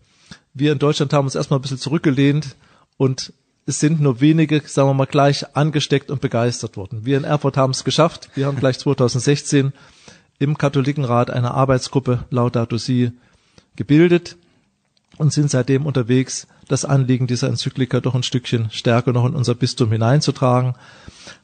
Wir 0.53 0.71
in 0.71 0.79
Deutschland 0.79 1.13
haben 1.13 1.25
uns 1.25 1.35
erstmal 1.35 1.59
ein 1.59 1.61
bisschen 1.61 1.79
zurückgelehnt 1.79 2.55
und 2.97 3.33
es 3.65 3.79
sind 3.79 3.99
nur 3.99 4.21
wenige, 4.21 4.61
sagen 4.65 4.89
wir 4.89 4.93
mal, 4.93 5.05
gleich 5.05 5.55
angesteckt 5.55 6.11
und 6.11 6.21
begeistert 6.21 6.77
worden. 6.77 7.05
Wir 7.05 7.17
in 7.17 7.23
Erfurt 7.23 7.57
haben 7.57 7.71
es 7.71 7.83
geschafft. 7.83 8.29
Wir 8.35 8.45
haben 8.45 8.57
gleich 8.57 8.77
2016 8.77 9.73
im 10.37 10.57
Katholikenrat 10.57 11.31
eine 11.31 11.51
Arbeitsgruppe 11.51 12.25
Laudato 12.29 12.77
Si 12.77 13.11
gebildet 13.75 14.37
und 15.17 15.33
sind 15.33 15.49
seitdem 15.49 15.85
unterwegs, 15.85 16.47
das 16.67 16.85
Anliegen 16.85 17.27
dieser 17.27 17.47
Enzyklika 17.47 18.01
doch 18.01 18.15
ein 18.15 18.23
Stückchen 18.23 18.69
stärker 18.71 19.13
noch 19.13 19.25
in 19.25 19.35
unser 19.35 19.55
Bistum 19.55 19.91
hineinzutragen. 19.91 20.75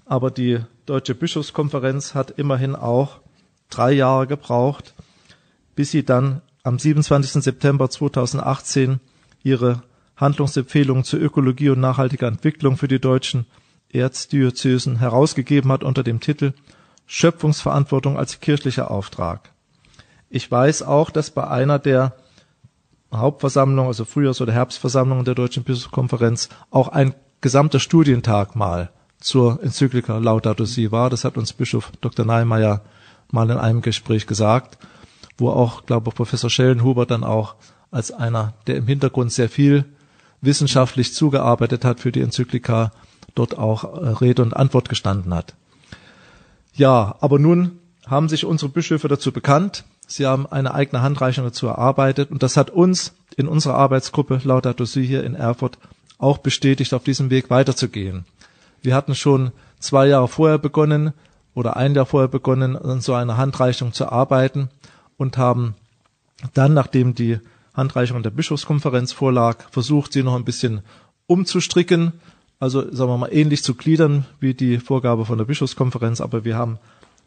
Aber 0.05 0.29
die 0.29 0.59
Deutsche 0.85 1.15
Bischofskonferenz 1.15 2.13
hat 2.13 2.31
immerhin 2.31 2.75
auch 2.75 3.19
drei 3.69 3.93
Jahre 3.93 4.27
gebraucht, 4.27 4.93
bis 5.75 5.91
sie 5.91 6.03
dann 6.03 6.41
am 6.63 6.77
27. 6.77 7.43
September 7.43 7.89
2018 7.89 8.99
ihre 9.43 9.83
Handlungsempfehlungen 10.21 11.03
zur 11.03 11.19
Ökologie 11.19 11.69
und 11.69 11.79
nachhaltiger 11.79 12.27
Entwicklung 12.27 12.77
für 12.77 12.87
die 12.87 13.01
deutschen 13.01 13.45
Erzdiözesen 13.89 14.99
herausgegeben 14.99 15.71
hat 15.71 15.83
unter 15.83 16.03
dem 16.03 16.19
Titel 16.19 16.53
Schöpfungsverantwortung 17.07 18.17
als 18.17 18.39
kirchlicher 18.39 18.89
Auftrag. 18.89 19.51
Ich 20.29 20.49
weiß 20.49 20.83
auch, 20.83 21.09
dass 21.09 21.31
bei 21.31 21.45
einer 21.45 21.77
der 21.77 22.15
Hauptversammlungen, 23.13 23.87
also 23.87 24.05
Frühjahrs- 24.05 24.41
oder 24.41 24.53
Herbstversammlungen 24.53 25.25
der 25.25 25.35
Deutschen 25.35 25.63
Bischofskonferenz, 25.63 26.47
auch 26.69 26.87
ein 26.87 27.13
gesamter 27.41 27.79
Studientag 27.79 28.55
mal 28.55 28.91
zur 29.19 29.61
Enzyklika 29.61 30.17
Laudato 30.17 30.63
Si 30.63 30.91
war. 30.91 31.09
Das 31.09 31.25
hat 31.25 31.37
uns 31.37 31.51
Bischof 31.51 31.91
Dr. 31.99 32.25
Neimeyer 32.25 32.81
mal 33.29 33.49
in 33.49 33.57
einem 33.57 33.81
Gespräch 33.81 34.27
gesagt, 34.27 34.77
wo 35.37 35.49
auch, 35.49 35.85
glaube 35.85 36.09
ich, 36.09 36.15
Professor 36.15 36.49
Schellenhuber 36.49 37.05
dann 37.05 37.23
auch 37.23 37.55
als 37.89 38.11
einer, 38.11 38.53
der 38.67 38.77
im 38.77 38.87
Hintergrund 38.87 39.33
sehr 39.33 39.49
viel 39.49 39.85
wissenschaftlich 40.41 41.13
zugearbeitet 41.13 41.85
hat 41.85 41.99
für 41.99 42.11
die 42.11 42.21
Enzyklika, 42.21 42.91
dort 43.35 43.57
auch 43.57 43.83
äh, 43.83 44.07
Rede 44.09 44.41
und 44.41 44.55
Antwort 44.55 44.89
gestanden 44.89 45.33
hat. 45.33 45.53
Ja, 46.73 47.15
aber 47.19 47.39
nun 47.39 47.79
haben 48.05 48.29
sich 48.29 48.45
unsere 48.45 48.71
Bischöfe 48.71 49.07
dazu 49.07 49.31
bekannt. 49.31 49.85
Sie 50.07 50.25
haben 50.25 50.47
eine 50.47 50.73
eigene 50.73 51.01
Handreichung 51.01 51.45
dazu 51.45 51.67
erarbeitet 51.67 52.31
und 52.31 52.43
das 52.43 52.57
hat 52.57 52.69
uns 52.69 53.13
in 53.37 53.47
unserer 53.47 53.75
Arbeitsgruppe 53.75 54.41
Laudato 54.43 54.85
Si 54.85 55.05
hier 55.05 55.23
in 55.23 55.35
Erfurt 55.35 55.77
auch 56.17 56.37
bestätigt, 56.37 56.93
auf 56.93 57.03
diesem 57.03 57.29
Weg 57.29 57.49
weiterzugehen. 57.49 58.25
Wir 58.81 58.95
hatten 58.95 59.15
schon 59.15 59.51
zwei 59.79 60.07
Jahre 60.07 60.27
vorher 60.27 60.57
begonnen 60.57 61.13
oder 61.53 61.77
ein 61.77 61.95
Jahr 61.95 62.05
vorher 62.05 62.27
begonnen, 62.27 62.75
an 62.75 63.01
so 63.01 63.13
einer 63.13 63.37
Handreichung 63.37 63.93
zu 63.93 64.09
arbeiten 64.09 64.69
und 65.17 65.37
haben 65.37 65.75
dann, 66.53 66.73
nachdem 66.73 67.15
die 67.15 67.39
Handreichung 67.81 68.23
der 68.23 68.29
Bischofskonferenz 68.29 69.11
vorlag, 69.11 69.69
versucht, 69.71 70.13
sie 70.13 70.23
noch 70.23 70.35
ein 70.35 70.45
bisschen 70.45 70.81
umzustricken, 71.27 72.13
also 72.59 72.81
sagen 72.93 73.11
wir 73.11 73.17
mal 73.17 73.33
ähnlich 73.33 73.63
zu 73.63 73.73
gliedern 73.73 74.25
wie 74.39 74.53
die 74.53 74.77
Vorgabe 74.77 75.25
von 75.25 75.37
der 75.37 75.45
Bischofskonferenz, 75.45 76.21
aber 76.21 76.45
wir 76.45 76.55
haben 76.55 76.77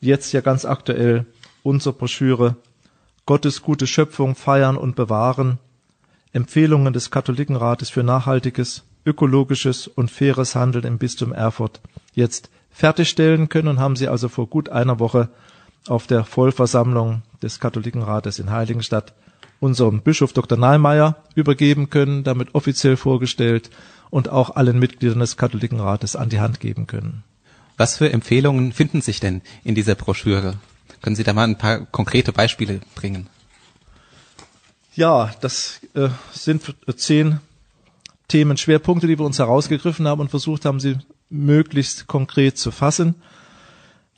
jetzt 0.00 0.32
ja 0.32 0.40
ganz 0.40 0.64
aktuell 0.64 1.26
unsere 1.64 1.94
Broschüre 1.94 2.56
Gottes 3.26 3.62
gute 3.62 3.86
Schöpfung 3.86 4.36
feiern 4.36 4.76
und 4.76 4.94
bewahren, 4.96 5.58
Empfehlungen 6.32 6.92
des 6.92 7.10
Katholikenrates 7.10 7.90
für 7.90 8.04
nachhaltiges, 8.04 8.84
ökologisches 9.04 9.88
und 9.88 10.10
faires 10.10 10.54
Handeln 10.54 10.84
im 10.84 10.98
Bistum 10.98 11.32
Erfurt 11.32 11.80
jetzt 12.12 12.50
fertigstellen 12.70 13.48
können 13.48 13.68
und 13.68 13.80
haben 13.80 13.96
sie 13.96 14.08
also 14.08 14.28
vor 14.28 14.46
gut 14.48 14.68
einer 14.68 15.00
Woche 15.00 15.30
auf 15.88 16.06
der 16.06 16.24
Vollversammlung 16.24 17.22
des 17.42 17.60
Katholikenrates 17.60 18.38
in 18.38 18.50
Heiligenstadt 18.50 19.14
unserem 19.64 20.02
Bischof 20.02 20.32
Dr. 20.32 20.58
Neimeyer 20.58 21.16
übergeben 21.34 21.90
können, 21.90 22.22
damit 22.22 22.54
offiziell 22.54 22.96
vorgestellt 22.96 23.70
und 24.10 24.28
auch 24.28 24.54
allen 24.54 24.78
Mitgliedern 24.78 25.20
des 25.20 25.36
Katholikenrates 25.36 26.14
an 26.14 26.28
die 26.28 26.40
Hand 26.40 26.60
geben 26.60 26.86
können. 26.86 27.24
Was 27.76 27.96
für 27.96 28.12
Empfehlungen 28.12 28.72
finden 28.72 29.00
sich 29.00 29.18
denn 29.18 29.42
in 29.64 29.74
dieser 29.74 29.96
Broschüre? 29.96 30.54
Können 31.02 31.16
Sie 31.16 31.24
da 31.24 31.32
mal 31.32 31.48
ein 31.48 31.58
paar 31.58 31.80
konkrete 31.86 32.32
Beispiele 32.32 32.80
bringen? 32.94 33.28
Ja, 34.94 35.34
das 35.40 35.80
äh, 35.94 36.10
sind 36.32 36.62
zehn 36.96 37.40
Themenschwerpunkte, 38.28 39.06
die 39.06 39.18
wir 39.18 39.26
uns 39.26 39.38
herausgegriffen 39.38 40.06
haben 40.06 40.20
und 40.20 40.30
versucht 40.30 40.64
haben, 40.64 40.78
sie 40.78 40.98
möglichst 41.30 42.06
konkret 42.06 42.58
zu 42.58 42.70
fassen. 42.70 43.16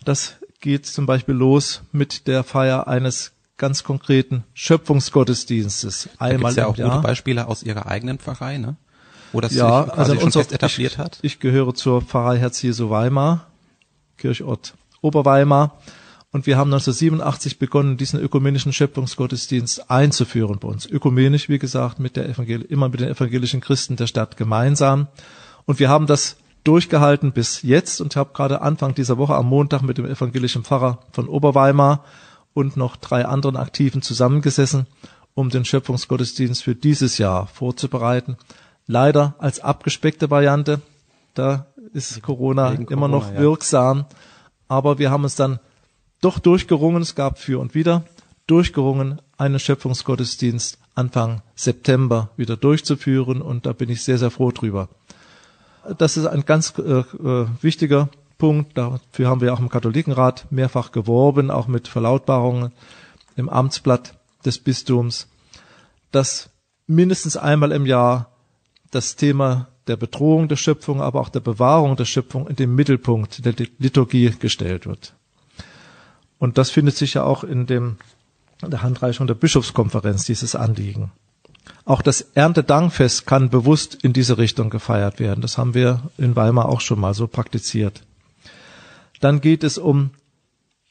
Das 0.05 0.37
geht 0.61 0.87
zum 0.87 1.07
Beispiel 1.07 1.35
los 1.35 1.83
mit 1.93 2.27
der 2.27 2.45
Feier 2.45 2.89
eines 2.89 3.33
ganz 3.57 3.85
konkreten 3.85 4.45
Schöpfungsgottesdienstes. 4.55 6.09
Einmal 6.19 6.55
da 6.55 6.63
ja 6.63 6.67
auch 6.69 6.77
Jahr. 6.77 6.91
gute 6.91 7.03
Beispiele 7.03 7.47
aus 7.47 7.63
Ihrer 7.63 7.87
eigenen 7.87 8.19
Pfarrei, 8.19 8.59
ne? 8.59 8.77
Wo 9.33 9.41
das 9.41 9.55
ja, 9.55 9.85
sich 9.85 9.93
also 9.93 10.21
schon 10.21 10.33
fest 10.33 10.53
etabliert 10.53 10.93
ich, 10.93 10.99
hat. 10.99 11.19
Ich 11.23 11.41
gehöre 11.41 11.75
zur 11.75 12.03
Pfarrei 12.03 12.39
Herz 12.39 12.63
Jesu 12.63 12.91
Weimar, 12.91 13.47
Kirchort 14.19 14.75
Oberweimar. 15.01 15.79
Und 16.33 16.47
wir 16.47 16.59
haben 16.59 16.69
1987 16.73 17.59
begonnen, 17.59 17.97
diesen 17.97 18.21
ökumenischen 18.21 18.73
Schöpfungsgottesdienst 18.73 19.91
einzuführen 19.91 20.59
bei 20.59 20.69
uns. 20.69 20.87
Ökumenisch, 20.87 21.49
wie 21.49 21.59
gesagt, 21.59 21.99
mit 21.99 22.17
der 22.17 22.29
Evangel 22.29 22.63
immer 22.63 22.89
mit 22.89 23.01
den 23.01 23.09
evangelischen 23.09 23.61
Christen 23.61 23.97
der 23.97 24.07
Stadt 24.07 24.37
gemeinsam. 24.37 25.07
Und 25.65 25.79
wir 25.79 25.89
haben 25.89 26.07
das 26.07 26.37
durchgehalten 26.63 27.33
bis 27.33 27.63
jetzt 27.63 28.01
und 28.01 28.17
habe 28.17 28.31
gerade 28.35 28.61
Anfang 28.61 28.95
dieser 28.95 29.17
Woche 29.19 29.35
am 29.35 29.47
Montag 29.47 29.83
mit 29.83 29.99
dem 29.99 30.05
evangelischen 30.05 30.65
Pfarrer 30.65 31.01
von 31.13 31.29
Oberweimar 31.29 32.05
und 32.57 32.79
noch 32.79 32.97
drei 32.97 33.27
anderen 33.27 33.57
Aktiven 33.57 34.01
zusammengesessen, 34.01 34.87
um 35.35 35.51
den 35.51 35.67
Schöpfungsgottesdienst 35.67 36.63
für 36.63 36.75
dieses 36.75 37.19
Jahr 37.19 37.49
vorzubereiten. 37.49 38.39
Leider 38.87 39.35
als 39.39 39.61
abgespeckte 39.61 40.31
Variante. 40.31 40.81
Da 41.35 41.67
ist 41.93 42.23
Corona 42.23 42.75
Corona, 42.75 42.91
immer 42.91 43.09
noch 43.09 43.31
ja. 43.31 43.41
wirksam. 43.41 44.07
Aber 44.69 44.99
wir 44.99 45.11
haben 45.11 45.25
uns 45.25 45.35
dann 45.37 45.61
doch 46.23 46.39
durchgerungen, 46.39 47.03
es 47.03 47.15
gab 47.15 47.39
für 47.39 47.61
und 47.61 47.75
wieder, 47.75 48.05
durchgerungen, 48.47 49.21
einen 49.37 49.59
Schöpfungsgottesdienst 49.59 50.79
Anfang 50.95 51.43
September 51.57 52.31
wieder 52.39 52.57
durchzuführen 52.57 53.43
und 53.43 53.67
da 53.67 53.75
bin 53.75 53.91
ich 53.91 54.03
sehr, 54.03 54.17
sehr 54.17 54.31
froh 54.31 54.51
drüber. 54.51 54.89
Das 55.99 56.17
ist 56.17 56.25
ein 56.25 56.47
ganz 56.47 56.73
äh, 56.79 57.01
äh, 57.01 57.47
wichtiger 57.61 58.09
Punkt. 58.39 58.77
Dafür 58.77 59.29
haben 59.29 59.41
wir 59.41 59.53
auch 59.53 59.61
im 59.61 59.69
Katholikenrat 59.69 60.51
mehrfach 60.51 60.93
geworben, 60.93 61.51
auch 61.51 61.67
mit 61.67 61.89
Verlautbarungen 61.89 62.73
im 63.37 63.49
Amtsblatt 63.49 64.15
des 64.45 64.59
Bistums, 64.59 65.29
dass 66.11 66.51
mindestens 66.87 67.37
einmal 67.37 67.73
im 67.73 67.87
Jahr 67.87 68.31
das 68.91 69.17
Thema 69.17 69.69
der 69.87 69.97
Bedrohung 69.97 70.49
der 70.49 70.57
Schöpfung, 70.57 71.01
aber 71.01 71.21
auch 71.21 71.29
der 71.29 71.41
Bewahrung 71.41 71.97
der 71.97 72.05
Schöpfung 72.05 72.49
in 72.49 72.57
den 72.57 72.75
Mittelpunkt 72.75 73.45
der 73.45 73.55
Liturgie 73.79 74.31
gestellt 74.31 74.87
wird. 74.87 75.15
Und 76.39 76.59
das 76.59 76.71
findet 76.71 76.97
sich 76.97 77.15
ja 77.15 77.25
auch 77.25 77.45
in 77.45 77.67
dem, 77.67 77.97
in 78.63 78.71
der 78.71 78.83
Handreichung 78.83 79.27
der 79.27 79.35
Bischofskonferenz, 79.35 80.25
dieses 80.25 80.55
Anliegen. 80.55 81.13
Auch 81.85 82.03
das 82.03 82.21
Erntedankfest 82.21 83.27
kann 83.27 83.51
bewusst 83.51 83.95
in 84.03 84.13
diese 84.13 84.39
Richtung 84.39 84.71
gefeiert 84.71 85.19
werden. 85.21 85.41
Das 85.41 85.59
haben 85.59 85.75
wir 85.75 86.03
in 86.19 86.37
Weimar 86.37 86.69
auch 86.69 86.81
schon 86.81 87.01
mal 87.01 87.15
so 87.15 87.27
praktiziert. 87.27 88.03
Dann 89.21 89.41
geht 89.41 89.65
es 89.65 89.79
um 89.79 90.11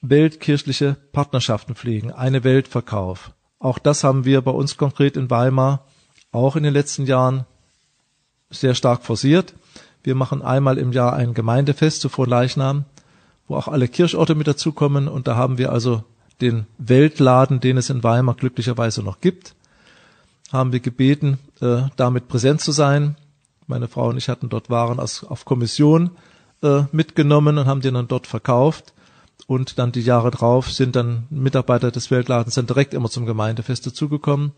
weltkirchliche 0.02 0.98
Partnerschaften 1.12 1.76
pflegen, 1.76 2.12
eine 2.12 2.44
Weltverkauf. 2.44 3.32
Auch 3.60 3.80
das 3.80 4.04
haben 4.04 4.26
wir 4.26 4.42
bei 4.42 4.52
uns 4.52 4.78
konkret 4.78 5.18
in 5.18 5.30
Weimar 5.30 5.86
auch 6.32 6.56
in 6.56 6.64
den 6.64 6.74
letzten 6.74 7.06
Jahren 7.06 7.46
sehr 8.50 8.76
stark 8.76 9.04
forciert. 9.04 9.54
Wir 10.04 10.16
machen 10.16 10.42
einmal 10.42 10.78
im 10.78 10.92
Jahr 10.92 11.14
ein 11.14 11.34
Gemeindefest 11.34 12.02
zu 12.02 12.10
Leichnam, 12.26 12.86
wo 13.48 13.56
auch 13.56 13.68
alle 13.68 13.88
Kirchorte 13.88 14.36
mit 14.36 14.48
dazukommen. 14.48 15.08
Und 15.08 15.28
da 15.28 15.36
haben 15.36 15.58
wir 15.58 15.72
also 15.72 16.04
den 16.42 16.68
Weltladen, 16.78 17.60
den 17.60 17.78
es 17.78 17.90
in 17.90 18.04
Weimar 18.04 18.36
glücklicherweise 18.36 19.02
noch 19.02 19.22
gibt, 19.22 19.56
haben 20.52 20.74
wir 20.74 20.80
gebeten, 20.80 21.40
äh, 21.62 21.84
damit 21.96 22.28
präsent 22.28 22.62
zu 22.62 22.72
sein. 22.72 23.16
Meine 23.68 23.88
Frau 23.88 24.10
und 24.10 24.18
ich 24.18 24.30
hatten 24.30 24.50
dort 24.50 24.70
Waren 24.70 25.00
auf 25.00 25.46
Kommission 25.46 26.12
äh, 26.66 26.86
mitgenommen 26.92 27.58
und 27.58 27.66
haben 27.68 27.82
die 27.82 27.92
dann 27.92 28.08
dort 28.08 28.28
verkauft. 28.28 28.94
Und 29.48 29.78
dann 29.78 29.92
die 29.92 30.02
Jahre 30.02 30.32
drauf 30.32 30.72
sind 30.72 30.96
dann 30.96 31.28
Mitarbeiter 31.30 31.92
des 31.92 32.10
Weltladens 32.10 32.56
dann 32.56 32.66
direkt 32.66 32.94
immer 32.94 33.10
zum 33.10 33.26
Gemeindefest 33.26 33.86
dazugekommen. 33.86 34.54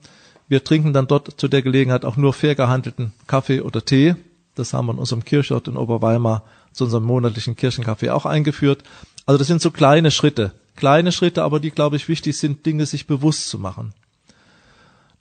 Wir 0.48 0.64
trinken 0.64 0.94
dann 0.94 1.08
dort 1.08 1.40
zu 1.40 1.50
der 1.50 1.62
Gelegenheit 1.62 2.06
auch 2.06 2.16
nur 2.16 2.32
fair 2.34 2.56
gehandelten 2.56 3.12
Kaffee 3.28 3.62
oder 3.62 3.84
Tee. 3.84 4.16
Das 4.56 4.74
haben 4.74 4.86
wir 4.86 4.94
in 4.94 5.00
unserem 5.00 5.26
Kirchort 5.26 5.68
in 5.68 5.76
Oberweimar 5.76 6.44
zu 6.72 6.86
unserem 6.86 7.04
monatlichen 7.04 7.56
Kirchenkaffee 7.56 8.12
auch 8.12 8.26
eingeführt. 8.26 8.84
Also 9.26 9.38
das 9.38 9.48
sind 9.48 9.62
so 9.62 9.72
kleine 9.72 10.10
Schritte. 10.10 10.54
Kleine 10.78 11.12
Schritte, 11.12 11.44
aber 11.44 11.60
die, 11.60 11.72
glaube 11.72 11.98
ich, 11.98 12.08
wichtig 12.08 12.38
sind, 12.38 12.66
Dinge 12.66 12.86
sich 12.86 13.08
bewusst 13.08 13.50
zu 13.50 13.60
machen. 13.60 13.94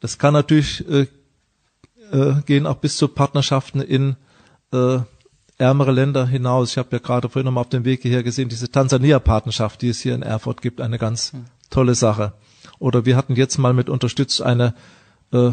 Das 0.01 0.19
kann 0.19 0.35
natürlich 0.35 0.89
äh, 0.89 1.07
äh, 2.13 2.35
gehen 2.47 2.67
auch 2.67 2.77
bis 2.77 2.97
zu 2.97 3.09
Partnerschaften 3.09 3.81
in 3.81 4.17
äh, 4.73 4.99
ärmere 5.59 5.93
Länder 5.93 6.27
hinaus. 6.27 6.71
Ich 6.71 6.79
habe 6.79 6.89
ja 6.93 6.99
gerade 6.99 7.29
vorhin 7.29 7.47
nochmal 7.47 7.63
auf 7.63 7.71
dem 7.71 7.85
Weg 7.85 8.03
hierher 8.03 8.23
gesehen, 8.23 8.49
diese 8.49 8.71
Tansania-Partnerschaft, 8.71 9.83
die 9.83 9.89
es 9.89 10.01
hier 10.01 10.15
in 10.15 10.23
Erfurt 10.23 10.63
gibt, 10.63 10.81
eine 10.81 10.99
ganz 10.99 11.33
hm. 11.33 11.45
tolle 11.71 11.95
Sache. 11.95 12.33
Oder 12.79 13.07
wir 13.07 13.17
hatten 13.17 13.37
jetzt 13.37 13.59
mal 13.59 13.73
mit 13.73 13.89
unterstützt 13.89 14.43
eine 14.43 14.75
äh, 15.33 15.53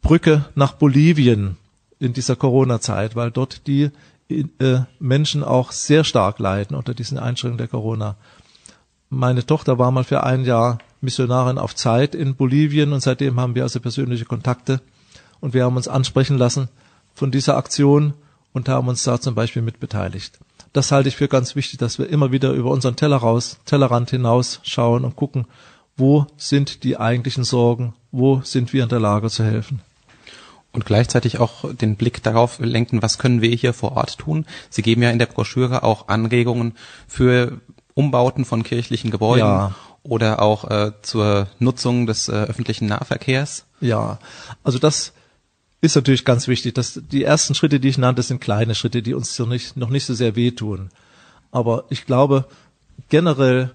Brücke 0.00 0.46
nach 0.54 0.72
Bolivien 0.72 1.56
in 1.98 2.12
dieser 2.12 2.36
Corona-Zeit, 2.36 3.16
weil 3.16 3.30
dort 3.30 3.66
die 3.66 3.90
äh, 4.30 4.80
Menschen 4.98 5.42
auch 5.42 5.72
sehr 5.72 6.04
stark 6.04 6.38
leiden 6.38 6.76
unter 6.76 6.94
diesen 6.94 7.18
Einschränkungen 7.18 7.58
der 7.58 7.68
Corona. 7.68 8.16
Meine 9.10 9.44
Tochter 9.44 9.78
war 9.78 9.90
mal 9.90 10.04
für 10.04 10.22
ein 10.22 10.44
Jahr 10.44 10.78
Missionarin 11.00 11.58
auf 11.58 11.74
Zeit 11.74 12.14
in 12.14 12.36
Bolivien 12.36 12.92
und 12.92 13.00
seitdem 13.00 13.40
haben 13.40 13.54
wir 13.54 13.62
also 13.62 13.80
persönliche 13.80 14.24
Kontakte 14.24 14.80
und 15.40 15.54
wir 15.54 15.64
haben 15.64 15.76
uns 15.76 15.88
ansprechen 15.88 16.36
lassen 16.36 16.68
von 17.14 17.30
dieser 17.30 17.56
Aktion 17.56 18.14
und 18.52 18.68
haben 18.68 18.88
uns 18.88 19.04
da 19.04 19.20
zum 19.20 19.34
Beispiel 19.34 19.62
mitbeteiligt. 19.62 20.38
Das 20.72 20.92
halte 20.92 21.08
ich 21.08 21.16
für 21.16 21.28
ganz 21.28 21.56
wichtig, 21.56 21.78
dass 21.78 21.98
wir 21.98 22.08
immer 22.08 22.32
wieder 22.32 22.52
über 22.52 22.70
unseren 22.70 22.96
Teller 22.96 23.16
raus, 23.16 23.58
Tellerrand 23.64 24.10
hinaus 24.10 24.60
schauen 24.62 25.04
und 25.04 25.16
gucken, 25.16 25.46
wo 25.96 26.26
sind 26.36 26.84
die 26.84 26.98
eigentlichen 26.98 27.44
Sorgen, 27.44 27.94
wo 28.12 28.40
sind 28.42 28.72
wir 28.72 28.82
in 28.82 28.88
der 28.88 29.00
Lage 29.00 29.30
zu 29.30 29.44
helfen 29.44 29.80
und 30.72 30.84
gleichzeitig 30.84 31.38
auch 31.38 31.74
den 31.74 31.96
Blick 31.96 32.22
darauf 32.22 32.58
lenken, 32.60 33.02
was 33.02 33.18
können 33.18 33.42
wir 33.42 33.50
hier 33.50 33.72
vor 33.72 33.96
Ort 33.96 34.18
tun. 34.18 34.46
Sie 34.70 34.82
geben 34.82 35.02
ja 35.02 35.10
in 35.10 35.18
der 35.18 35.26
Broschüre 35.26 35.82
auch 35.82 36.08
Anregungen 36.08 36.76
für 37.06 37.60
Umbauten 37.94 38.44
von 38.44 38.62
kirchlichen 38.62 39.10
Gebäuden 39.10 39.46
ja. 39.46 39.74
oder 40.02 40.40
auch 40.40 40.70
äh, 40.70 40.92
zur 41.02 41.48
Nutzung 41.58 42.06
des 42.06 42.28
äh, 42.28 42.32
öffentlichen 42.32 42.86
Nahverkehrs. 42.86 43.64
Ja, 43.80 44.18
also 44.62 44.78
das 44.78 45.12
ist 45.80 45.96
natürlich 45.96 46.24
ganz 46.24 46.48
wichtig. 46.48 46.74
Dass 46.74 47.00
die 47.10 47.24
ersten 47.24 47.54
Schritte, 47.54 47.80
die 47.80 47.88
ich 47.88 47.98
nannte, 47.98 48.22
sind 48.22 48.40
kleine 48.40 48.74
Schritte, 48.74 49.02
die 49.02 49.14
uns 49.14 49.38
noch 49.38 49.46
nicht, 49.46 49.76
noch 49.76 49.90
nicht 49.90 50.06
so 50.06 50.14
sehr 50.14 50.36
wehtun. 50.36 50.90
Aber 51.50 51.84
ich 51.88 52.06
glaube, 52.06 52.46
generell 53.08 53.74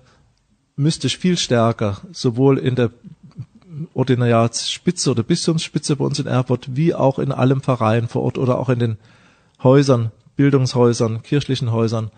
müsste 0.76 1.08
ich 1.08 1.18
viel 1.18 1.38
stärker 1.38 2.02
sowohl 2.12 2.58
in 2.58 2.76
der 2.76 2.92
Ordinariatsspitze 3.94 5.12
oder 5.12 5.24
Bistumsspitze 5.24 5.96
bei 5.96 6.06
uns 6.06 6.20
in 6.20 6.28
Erfurt, 6.28 6.76
wie 6.76 6.94
auch 6.94 7.20
in 7.20 7.32
allem 7.32 7.62
Verein 7.62 8.08
vor 8.08 8.24
Ort 8.24 8.38
oder 8.38 8.60
auch 8.60 8.70
in 8.70 8.80
den 8.80 8.98
Häusern, 9.64 10.12
Bildungshäusern, 10.36 11.24
kirchlichen 11.24 11.72
Häusern 11.72 12.12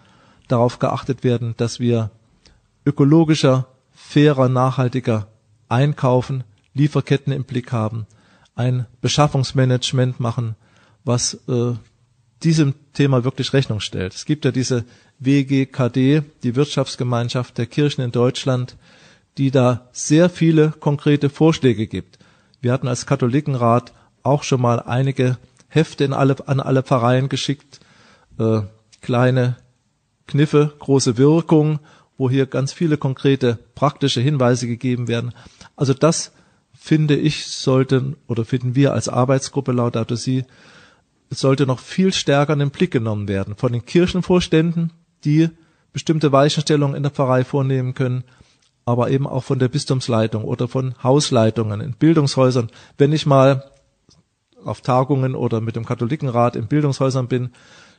darauf 0.48 0.80
geachtet 0.80 1.24
werden, 1.24 1.54
dass 1.58 1.80
wir 1.80 2.12
ökologischer, 2.86 3.68
fairer, 3.94 4.50
nachhaltiger 4.50 5.28
einkaufen, 5.70 6.44
Lieferketten 6.74 7.34
im 7.34 7.46
Blick 7.46 7.72
haben, 7.72 8.06
ein 8.56 8.86
Beschaffungsmanagement 9.02 10.20
machen, 10.20 10.56
was 11.04 11.36
äh, 11.48 11.74
diesem 12.44 12.74
Thema 12.94 13.24
wirklich 13.24 13.54
Rechnung 13.54 13.80
stellt. 13.80 14.14
Es 14.14 14.26
gibt 14.26 14.46
ja 14.46 14.52
diese 14.52 14.86
WGKD, 15.20 16.24
die 16.44 16.56
Wirtschaftsgemeinschaft 16.56 17.58
der 17.58 17.66
Kirchen 17.66 18.02
in 18.02 18.12
Deutschland, 18.12 18.76
die 19.38 19.52
da 19.52 19.90
sehr 19.92 20.30
viele 20.30 20.72
konkrete 20.72 21.30
Vorschläge 21.30 21.88
gibt. 21.88 22.20
Wir 22.62 22.72
hatten 22.72 22.88
als 22.88 23.06
Katholikenrat 23.06 23.94
auch 24.24 24.44
schon 24.44 24.62
mal 24.62 24.80
einige 24.80 25.38
Hefte 25.68 26.16
alle, 26.16 26.36
an 26.48 26.60
alle 26.60 26.84
Pfarreien 26.84 27.30
geschickt, 27.30 27.80
äh, 28.40 28.62
kleine 29.02 29.58
Kniffe, 30.28 30.74
große 30.80 31.18
Wirkung, 31.18 31.80
wo 32.18 32.30
hier 32.30 32.46
ganz 32.46 32.74
viele 32.74 32.98
konkrete 32.98 33.60
praktische 33.76 34.22
Hinweise 34.22 34.68
gegeben 34.68 35.08
werden. 35.08 35.34
Also 35.76 35.94
das 35.94 36.32
finde 36.86 37.16
ich 37.16 37.48
sollten 37.48 38.16
oder 38.28 38.46
finden 38.46 38.76
wir 38.76 38.94
als 38.94 39.10
Arbeitsgruppe 39.10 39.72
Laudato 39.72 40.14
Si 40.16 40.46
sollte 41.32 41.66
noch 41.66 41.80
viel 41.80 42.14
stärker 42.14 42.54
in 42.54 42.60
den 42.60 42.70
Blick 42.70 42.92
genommen 42.92 43.28
werden 43.28 43.56
von 43.56 43.74
den 43.74 43.88
Kirchenvorständen, 43.88 44.94
die 45.24 45.50
bestimmte 45.94 46.32
Weichenstellungen 46.32 46.96
in 46.96 47.02
der 47.02 47.12
Pfarrei 47.12 47.44
vornehmen 47.44 47.96
können, 47.96 48.24
aber 48.86 49.10
eben 49.10 49.26
auch 49.26 49.44
von 49.44 49.58
der 49.58 49.68
Bistumsleitung 49.68 50.44
oder 50.44 50.68
von 50.68 50.94
Hausleitungen 51.02 51.82
in 51.82 51.94
Bildungshäusern. 51.94 52.70
Wenn 53.00 53.14
ich 53.14 53.26
mal 53.26 53.64
auf 54.64 54.82
Tagungen 54.82 55.34
oder 55.34 55.62
mit 55.62 55.76
dem 55.76 55.88
Katholikenrat 55.88 56.56
in 56.56 56.68
Bildungshäusern 56.68 57.28
bin, 57.28 57.50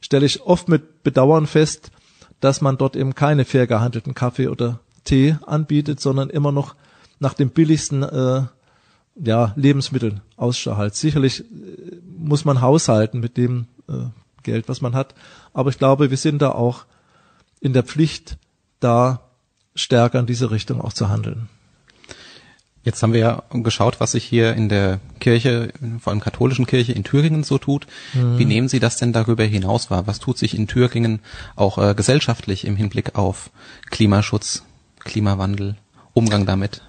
stelle 0.01 0.27
ich 0.27 0.43
oft 0.43 0.69
mit 0.69 1.03
Bedauern 1.03 1.49
fest, 1.49 1.91
dass 2.39 2.61
man 2.61 2.79
dort 2.79 2.95
eben 2.95 3.17
keine 3.17 3.47
fair 3.47 3.67
gehandelten 3.67 4.15
Kaffee 4.15 4.47
oder 4.47 4.79
Tee 5.03 5.37
anbietet, 5.45 5.99
sondern 5.99 6.31
immer 6.31 6.53
noch 6.53 6.77
nach 7.19 7.35
dem 7.35 7.51
billigsten 7.51 8.05
äh, 8.05 8.43
ja, 9.23 9.53
Lebensmitteln 9.57 10.21
Ausschau. 10.37 10.89
Sicherlich 10.91 11.41
äh, 11.41 11.45
muss 12.19 12.45
man 12.45 12.61
haushalten 12.61 13.21
mit 13.21 13.37
dem 13.37 13.67
äh, 13.89 14.07
Geld, 14.43 14.69
was 14.69 14.81
man 14.81 14.95
hat, 14.95 15.15
aber 15.53 15.71
ich 15.71 15.79
glaube, 15.79 16.11
wir 16.11 16.17
sind 16.17 16.43
da 16.43 16.51
auch 16.51 16.85
in 17.61 17.73
der 17.73 17.83
Pflicht, 17.83 18.39
da 18.81 19.21
stärker 19.75 20.21
in 20.21 20.27
diese 20.27 20.51
Richtung 20.51 20.81
auch 20.81 20.93
zu 20.93 21.09
handeln. 21.09 21.49
Jetzt 22.87 23.03
haben 23.03 23.13
wir 23.13 23.21
ja 23.21 23.43
geschaut, 23.51 23.99
was 23.99 24.13
sich 24.13 24.25
hier 24.25 24.55
in 24.55 24.69
der 24.69 25.01
Kirche, 25.19 25.73
vor 25.99 26.13
allem 26.13 26.21
katholischen 26.21 26.67
Kirche 26.67 26.93
in 26.93 27.03
Thüringen 27.03 27.43
so 27.43 27.59
tut. 27.59 27.89
Mhm. 28.15 28.39
Wie 28.39 28.45
nehmen 28.45 28.69
Sie 28.69 28.79
das 28.79 28.97
denn 28.97 29.13
darüber 29.13 29.43
hinaus 29.43 29.91
wahr? 29.91 30.07
Was 30.07 30.21
tut 30.21 30.39
sich 30.39 30.57
in 30.57 30.69
Thüringen 30.69 31.19
auch 31.57 31.79
äh, 31.79 31.95
gesellschaftlich 31.97 32.65
im 32.65 32.77
Hinblick 32.77 33.17
auf 33.17 33.51
Klimaschutz, 33.91 34.63
Klimawandel, 35.01 35.75
Umgang 36.13 36.47
damit? 36.47 36.81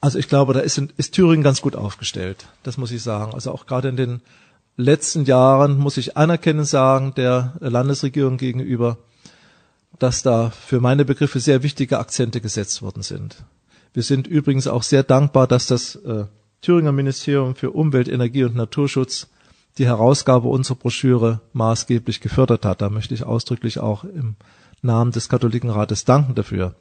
Also 0.00 0.18
ich 0.18 0.28
glaube, 0.28 0.54
da 0.54 0.60
ist, 0.60 0.78
ist 0.96 1.14
Thüringen 1.14 1.42
ganz 1.42 1.60
gut 1.60 1.76
aufgestellt. 1.76 2.46
Das 2.62 2.78
muss 2.78 2.90
ich 2.90 3.02
sagen. 3.02 3.34
Also 3.34 3.52
auch 3.52 3.66
gerade 3.66 3.88
in 3.88 3.96
den 3.96 4.20
letzten 4.76 5.24
Jahren 5.24 5.78
muss 5.78 5.96
ich 5.98 6.16
anerkennen 6.16 6.64
sagen, 6.64 7.12
der 7.14 7.54
Landesregierung 7.60 8.38
gegenüber, 8.38 8.98
dass 9.98 10.22
da 10.22 10.50
für 10.50 10.80
meine 10.80 11.04
Begriffe 11.04 11.40
sehr 11.40 11.62
wichtige 11.62 11.98
Akzente 11.98 12.40
gesetzt 12.40 12.80
worden 12.80 13.02
sind. 13.02 13.44
Wir 13.92 14.02
sind 14.02 14.26
übrigens 14.26 14.66
auch 14.66 14.82
sehr 14.82 15.02
dankbar, 15.02 15.46
dass 15.46 15.66
das 15.66 15.96
äh, 15.96 16.24
Thüringer 16.62 16.92
Ministerium 16.92 17.54
für 17.54 17.70
Umwelt, 17.72 18.08
Energie 18.08 18.44
und 18.44 18.54
Naturschutz 18.54 19.28
die 19.78 19.86
Herausgabe 19.86 20.48
unserer 20.48 20.76
Broschüre 20.76 21.40
maßgeblich 21.52 22.20
gefördert 22.20 22.64
hat. 22.64 22.82
Da 22.82 22.88
möchte 22.88 23.14
ich 23.14 23.24
ausdrücklich 23.24 23.80
auch 23.80 24.04
im 24.04 24.36
Namen 24.82 25.12
des 25.12 25.28
Katholikenrates 25.28 26.04
danken 26.04 26.34
dafür. 26.34 26.74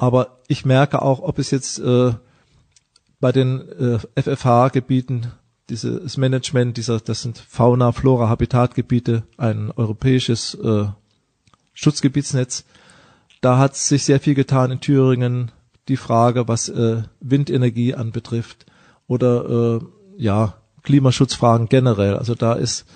Aber 0.00 0.38
ich 0.48 0.64
merke 0.64 1.02
auch, 1.02 1.20
ob 1.20 1.38
es 1.38 1.50
jetzt 1.50 1.78
äh, 1.78 2.14
bei 3.20 3.32
den 3.32 3.60
äh, 3.68 3.98
FFH-Gebieten 4.18 5.30
dieses 5.68 6.16
Management 6.16 6.78
dieser, 6.78 7.00
das 7.00 7.20
sind 7.20 7.36
Fauna, 7.36 7.92
Flora, 7.92 8.30
Habitatgebiete, 8.30 9.24
ein 9.36 9.70
europäisches 9.70 10.54
äh, 10.54 10.86
Schutzgebietsnetz. 11.74 12.64
Da 13.42 13.58
hat 13.58 13.76
sich 13.76 14.04
sehr 14.04 14.20
viel 14.20 14.34
getan 14.34 14.70
in 14.70 14.80
Thüringen, 14.80 15.52
die 15.88 15.98
Frage, 15.98 16.48
was 16.48 16.70
äh, 16.70 17.02
Windenergie 17.20 17.94
anbetrifft 17.94 18.64
oder 19.06 19.80
äh, 19.80 19.84
ja 20.16 20.54
Klimaschutzfragen 20.82 21.68
generell. 21.68 22.16
Also 22.16 22.34
da 22.34 22.54
ist 22.54 22.86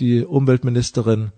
die 0.00 0.24
Umweltministerin 0.24 1.30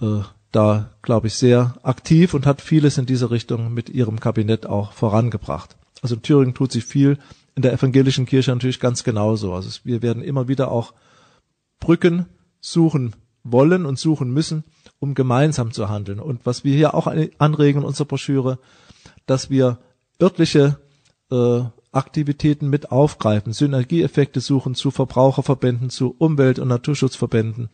äh, 0.00 0.22
da, 0.56 0.88
glaube 1.02 1.26
ich, 1.26 1.34
sehr 1.34 1.74
aktiv 1.82 2.32
und 2.32 2.46
hat 2.46 2.62
vieles 2.62 2.96
in 2.96 3.04
diese 3.04 3.30
Richtung 3.30 3.74
mit 3.74 3.90
ihrem 3.90 4.20
Kabinett 4.20 4.64
auch 4.64 4.92
vorangebracht. 4.92 5.76
Also 6.00 6.14
in 6.14 6.22
Thüringen 6.22 6.54
tut 6.54 6.72
sich 6.72 6.86
viel, 6.86 7.18
in 7.54 7.60
der 7.60 7.74
evangelischen 7.74 8.24
Kirche 8.24 8.52
natürlich 8.52 8.80
ganz 8.80 9.04
genauso. 9.04 9.52
Also 9.52 9.68
wir 9.84 10.00
werden 10.00 10.22
immer 10.22 10.48
wieder 10.48 10.70
auch 10.70 10.94
Brücken 11.78 12.24
suchen 12.58 13.14
wollen 13.44 13.84
und 13.84 13.98
suchen 13.98 14.30
müssen, 14.30 14.64
um 14.98 15.14
gemeinsam 15.14 15.72
zu 15.72 15.90
handeln. 15.90 16.20
Und 16.20 16.46
was 16.46 16.64
wir 16.64 16.74
hier 16.74 16.94
auch 16.94 17.06
anregen 17.06 17.82
in 17.82 17.86
unserer 17.86 18.06
Broschüre, 18.06 18.58
dass 19.26 19.50
wir 19.50 19.78
örtliche 20.22 20.78
äh, 21.30 21.60
Aktivitäten 21.92 22.70
mit 22.70 22.90
aufgreifen, 22.90 23.52
Synergieeffekte 23.52 24.40
suchen 24.40 24.74
zu 24.74 24.90
Verbraucherverbänden, 24.90 25.90
zu 25.90 26.14
Umwelt- 26.16 26.58
und 26.58 26.68
Naturschutzverbänden 26.68 27.68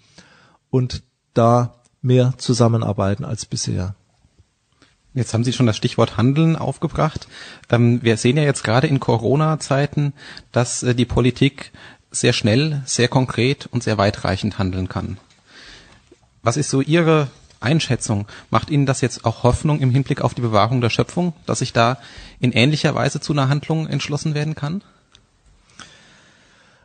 und 0.71 1.05
da 1.33 1.82
mehr 2.03 2.35
zusammenarbeiten 2.37 3.25
als 3.25 3.47
bisher. 3.47 3.95
Jetzt 5.15 5.35
haben 5.35 5.45
Sie 5.45 5.53
schon 5.53 5.67
das 5.67 5.77
Stichwort 5.77 6.17
Handeln 6.17 6.57
aufgebracht. 6.57 7.29
Ähm, 7.71 8.03
wir 8.03 8.17
sehen 8.17 8.37
ja 8.37 8.43
jetzt 8.43 8.65
gerade 8.65 8.87
in 8.87 9.01
Corona-Zeiten, 9.01 10.13
dass 10.53 10.83
äh, 10.83 10.95
die 10.95 11.05
Politik 11.05 11.73
sehr 12.11 12.33
schnell, 12.33 12.83
sehr 12.85 13.09
konkret 13.09 13.67
und 13.67 13.83
sehr 13.83 13.99
weitreichend 13.99 14.59
handeln 14.59 14.89
kann. 14.89 15.19
Was 16.43 16.57
ist 16.57 16.71
so 16.71 16.81
Ihre 16.81 17.29
Einschätzung. 17.63 18.27
Macht 18.51 18.71
Ihnen 18.71 18.87
das 18.87 19.01
jetzt 19.01 19.25
auch 19.25 19.43
Hoffnung 19.43 19.81
im 19.81 19.91
Hinblick 19.91 20.21
auf 20.21 20.35
die 20.35 20.41
Bewahrung 20.41 20.81
der 20.81 20.91
Schöpfung, 20.91 21.33
dass 21.47 21.61
sich 21.61 21.73
da 21.73 21.99
in 22.41 22.53
ähnlicher 22.53 22.95
Weise 22.95 23.21
zu 23.21 23.33
einer 23.33 23.49
Handlung 23.49 23.87
entschlossen 23.87 24.35
werden 24.35 24.55
kann? 24.55 24.83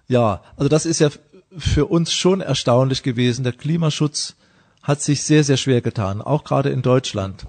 Ja, 0.08 0.42
also 0.56 0.70
das 0.70 0.86
ist 0.86 1.00
ja 1.00 1.10
für 1.58 1.88
uns 1.88 2.14
schon 2.14 2.42
erstaunlich 2.42 3.04
gewesen. 3.04 3.44
Der 3.44 3.54
Klimaschutz 3.54 4.36
hat 4.88 5.02
sich 5.02 5.23
sehr, 5.23 5.43
sehr 5.43 5.58
schwer 5.58 5.82
getan, 5.82 6.21
auch 6.21 6.45
gerade 6.45 6.69
in 6.69 6.82
Deutschland 6.82 7.45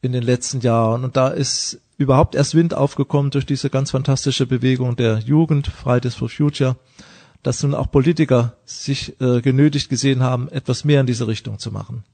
in 0.00 0.12
den 0.12 0.22
letzten 0.22 0.60
Jahren. 0.60 1.02
Und 1.02 1.16
da 1.16 1.28
ist 1.28 1.80
überhaupt 1.98 2.36
erst 2.36 2.54
Wind 2.54 2.72
aufgekommen 2.72 3.32
durch 3.32 3.46
diese 3.46 3.68
ganz 3.68 3.90
fantastische 3.90 4.46
Bewegung 4.46 4.94
der 4.94 5.18
Jugend, 5.18 5.66
Fridays 5.66 6.14
for 6.14 6.28
Future, 6.28 6.76
dass 7.42 7.64
nun 7.64 7.74
auch 7.74 7.90
Politiker 7.90 8.56
sich 8.64 9.20
äh, 9.20 9.40
genötigt 9.40 9.88
gesehen 9.88 10.22
haben, 10.22 10.48
etwas 10.48 10.84
mehr 10.84 11.00
in 11.00 11.06
diese 11.06 11.26
Richtung 11.26 11.58
zu 11.58 11.72
machen. 11.72 12.04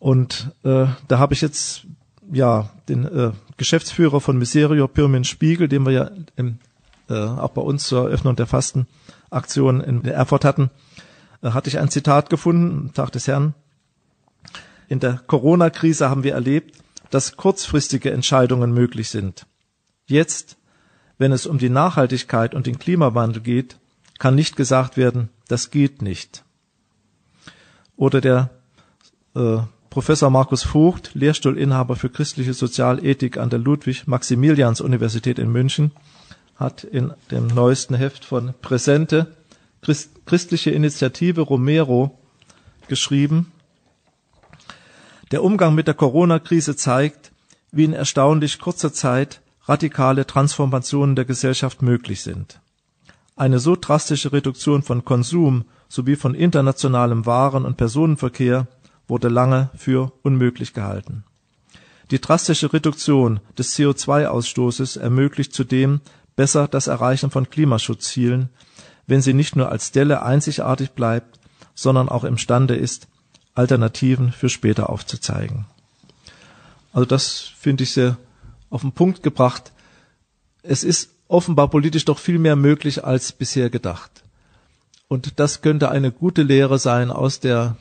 Und 0.00 0.50
äh, 0.64 0.86
da 1.06 1.18
habe 1.18 1.34
ich 1.34 1.40
jetzt 1.40 1.86
ja 2.32 2.70
den 2.88 3.04
äh, 3.04 3.30
Geschäftsführer 3.58 4.20
von 4.20 4.38
Miserio 4.38 4.88
Pirmin 4.88 5.22
Spiegel, 5.22 5.68
den 5.68 5.86
wir 5.86 5.92
ja 5.92 6.10
im, 6.34 6.58
äh, 7.08 7.14
auch 7.14 7.50
bei 7.50 7.62
uns 7.62 7.84
zur 7.84 8.06
Eröffnung 8.06 8.34
der 8.34 8.48
Fastenaktion 8.48 9.80
in 9.80 10.04
Erfurt 10.04 10.44
hatten, 10.44 10.70
hatte 11.42 11.68
ich 11.68 11.78
ein 11.78 11.90
Zitat 11.90 12.30
gefunden, 12.30 12.92
Tag 12.94 13.10
des 13.12 13.26
Herrn. 13.26 13.54
In 14.88 15.00
der 15.00 15.20
Corona-Krise 15.26 16.08
haben 16.08 16.22
wir 16.22 16.34
erlebt, 16.34 16.76
dass 17.10 17.36
kurzfristige 17.36 18.10
Entscheidungen 18.10 18.72
möglich 18.72 19.10
sind. 19.10 19.46
Jetzt, 20.06 20.56
wenn 21.18 21.32
es 21.32 21.46
um 21.46 21.58
die 21.58 21.68
Nachhaltigkeit 21.68 22.54
und 22.54 22.66
den 22.66 22.78
Klimawandel 22.78 23.42
geht, 23.42 23.78
kann 24.18 24.34
nicht 24.34 24.56
gesagt 24.56 24.96
werden, 24.96 25.28
das 25.48 25.70
geht 25.70 26.00
nicht. 26.00 26.44
Oder 27.96 28.20
der 28.20 28.50
äh, 29.34 29.58
Professor 29.90 30.30
Markus 30.30 30.62
Vogt, 30.62 31.10
Lehrstuhlinhaber 31.14 31.96
für 31.96 32.08
christliche 32.08 32.54
Sozialethik 32.54 33.36
an 33.36 33.50
der 33.50 33.58
Ludwig-Maximilians-Universität 33.58 35.38
in 35.38 35.52
München, 35.52 35.92
hat 36.56 36.84
in 36.84 37.12
dem 37.30 37.48
neuesten 37.48 37.94
Heft 37.94 38.24
von 38.24 38.54
Präsente 38.62 39.34
Christ, 39.82 40.24
Christliche 40.26 40.70
Initiative 40.70 41.40
Romero 41.40 42.16
geschrieben. 42.86 43.50
Der 45.32 45.42
Umgang 45.42 45.74
mit 45.74 45.88
der 45.88 45.94
Corona-Krise 45.94 46.76
zeigt, 46.76 47.32
wie 47.72 47.82
in 47.82 47.92
erstaunlich 47.92 48.60
kurzer 48.60 48.92
Zeit 48.92 49.40
radikale 49.64 50.24
Transformationen 50.24 51.16
der 51.16 51.24
Gesellschaft 51.24 51.82
möglich 51.82 52.22
sind. 52.22 52.60
Eine 53.34 53.58
so 53.58 53.74
drastische 53.74 54.32
Reduktion 54.32 54.84
von 54.84 55.04
Konsum 55.04 55.64
sowie 55.88 56.14
von 56.14 56.36
internationalem 56.36 57.26
Waren- 57.26 57.64
und 57.64 57.76
Personenverkehr 57.76 58.68
wurde 59.08 59.28
lange 59.28 59.70
für 59.74 60.12
unmöglich 60.22 60.74
gehalten. 60.74 61.24
Die 62.12 62.20
drastische 62.20 62.72
Reduktion 62.72 63.40
des 63.58 63.74
CO2-Ausstoßes 63.76 65.00
ermöglicht 65.00 65.52
zudem 65.52 66.02
besser 66.36 66.68
das 66.68 66.86
Erreichen 66.86 67.32
von 67.32 67.50
Klimaschutzzielen, 67.50 68.48
wenn 69.06 69.22
sie 69.22 69.34
nicht 69.34 69.56
nur 69.56 69.70
als 69.70 69.92
Delle 69.92 70.22
einzigartig 70.22 70.92
bleibt, 70.92 71.38
sondern 71.74 72.08
auch 72.08 72.24
imstande 72.24 72.76
ist, 72.76 73.08
Alternativen 73.54 74.32
für 74.32 74.48
später 74.48 74.88
aufzuzeigen. 74.90 75.66
Also 76.92 77.06
das 77.06 77.52
finde 77.58 77.84
ich 77.84 77.92
sehr 77.92 78.16
auf 78.70 78.82
den 78.82 78.92
Punkt 78.92 79.22
gebracht. 79.22 79.72
Es 80.62 80.84
ist 80.84 81.10
offenbar 81.28 81.68
politisch 81.68 82.04
doch 82.04 82.18
viel 82.18 82.38
mehr 82.38 82.56
möglich 82.56 83.04
als 83.04 83.32
bisher 83.32 83.70
gedacht. 83.70 84.22
Und 85.08 85.38
das 85.40 85.60
könnte 85.60 85.90
eine 85.90 86.12
gute 86.12 86.42
Lehre 86.42 86.78
sein 86.78 87.10
aus 87.10 87.40
der 87.40 87.76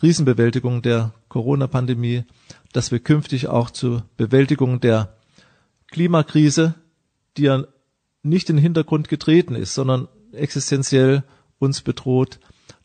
Krisenbewältigung 0.00 0.82
der 0.82 1.12
Corona-Pandemie, 1.28 2.24
dass 2.72 2.92
wir 2.92 3.00
künftig 3.00 3.48
auch 3.48 3.70
zur 3.70 4.04
Bewältigung 4.16 4.80
der 4.80 5.14
Klimakrise, 5.88 6.74
die 7.36 7.42
ja 7.42 7.64
nicht 8.22 8.50
in 8.50 8.56
den 8.56 8.62
Hintergrund 8.62 9.08
getreten 9.08 9.54
ist, 9.54 9.74
sondern 9.74 10.08
existenziell 10.32 11.22
uns 11.58 11.80
bedroht, 11.80 12.38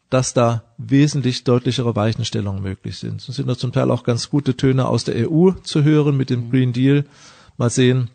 dass 0.10 0.34
da 0.34 0.64
wesentlich 0.78 1.46
deutlichere 1.46 1.96
Weichenstellungen 1.96 2.62
möglich 2.62 2.98
sind. 2.98 3.28
Es 3.28 3.36
sind 3.36 3.48
da 3.48 3.58
zum 3.58 3.72
Teil 3.72 3.90
auch 3.92 4.04
ganz 4.04 4.30
gute 4.30 4.58
Töne 4.58 4.88
aus 4.88 5.06
der 5.06 5.30
EU 5.30 5.52
zu 5.64 5.84
hören 5.84 6.18
mit 6.18 6.30
dem 6.30 6.52
Green 6.52 6.74
Deal. 6.74 7.06
Mal 7.58 7.70
sehen, 7.70 8.10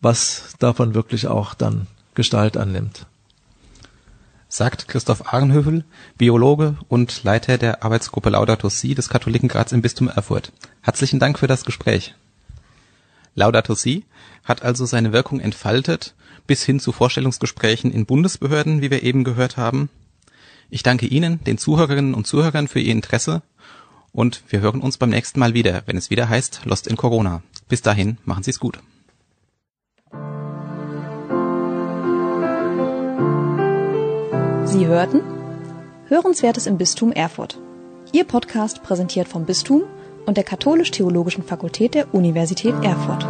was 0.00 0.54
davon 0.58 0.94
wirklich 0.94 1.26
auch 1.26 1.54
dann 1.54 1.86
Gestalt 2.14 2.56
annimmt. 2.56 3.06
sagt 4.48 4.88
Christoph 4.88 5.32
Ahrenhövel, 5.32 5.84
Biologe 6.18 6.76
und 6.88 7.22
Leiter 7.22 7.56
der 7.56 7.84
Arbeitsgruppe 7.84 8.30
Laudato 8.30 8.68
Si 8.68 8.94
des 8.94 9.08
Katholikenrats 9.08 9.72
im 9.72 9.80
Bistum 9.80 10.08
Erfurt. 10.08 10.52
Herzlichen 10.82 11.20
Dank 11.20 11.38
für 11.38 11.46
das 11.46 11.64
Gespräch. 11.64 12.14
Laudato 13.36 13.74
Si 13.74 14.04
hat 14.44 14.62
also 14.62 14.86
seine 14.86 15.12
Wirkung 15.12 15.38
entfaltet 15.40 16.14
bis 16.50 16.64
hin 16.64 16.80
zu 16.80 16.90
Vorstellungsgesprächen 16.90 17.92
in 17.92 18.06
Bundesbehörden, 18.06 18.82
wie 18.82 18.90
wir 18.90 19.04
eben 19.04 19.22
gehört 19.22 19.56
haben. 19.56 19.88
Ich 20.68 20.82
danke 20.82 21.06
Ihnen, 21.06 21.38
den 21.44 21.58
Zuhörerinnen 21.58 22.12
und 22.12 22.26
Zuhörern, 22.26 22.66
für 22.66 22.80
Ihr 22.80 22.90
Interesse 22.90 23.42
und 24.10 24.42
wir 24.48 24.58
hören 24.58 24.80
uns 24.80 24.98
beim 24.98 25.10
nächsten 25.10 25.38
Mal 25.38 25.54
wieder, 25.54 25.84
wenn 25.86 25.96
es 25.96 26.10
wieder 26.10 26.28
heißt 26.28 26.62
Lost 26.64 26.88
in 26.88 26.96
Corona. 26.96 27.44
Bis 27.68 27.82
dahin, 27.82 28.18
machen 28.24 28.42
Sie 28.42 28.50
es 28.50 28.58
gut. 28.58 28.80
Sie 34.64 34.88
hörten 34.88 35.20
Hörenswertes 36.08 36.66
im 36.66 36.78
Bistum 36.78 37.12
Erfurt. 37.12 37.60
Ihr 38.10 38.24
Podcast 38.24 38.82
präsentiert 38.82 39.28
vom 39.28 39.44
Bistum 39.46 39.84
und 40.26 40.36
der 40.36 40.42
Katholisch-Theologischen 40.42 41.44
Fakultät 41.44 41.94
der 41.94 42.12
Universität 42.12 42.74
Erfurt. 42.82 43.24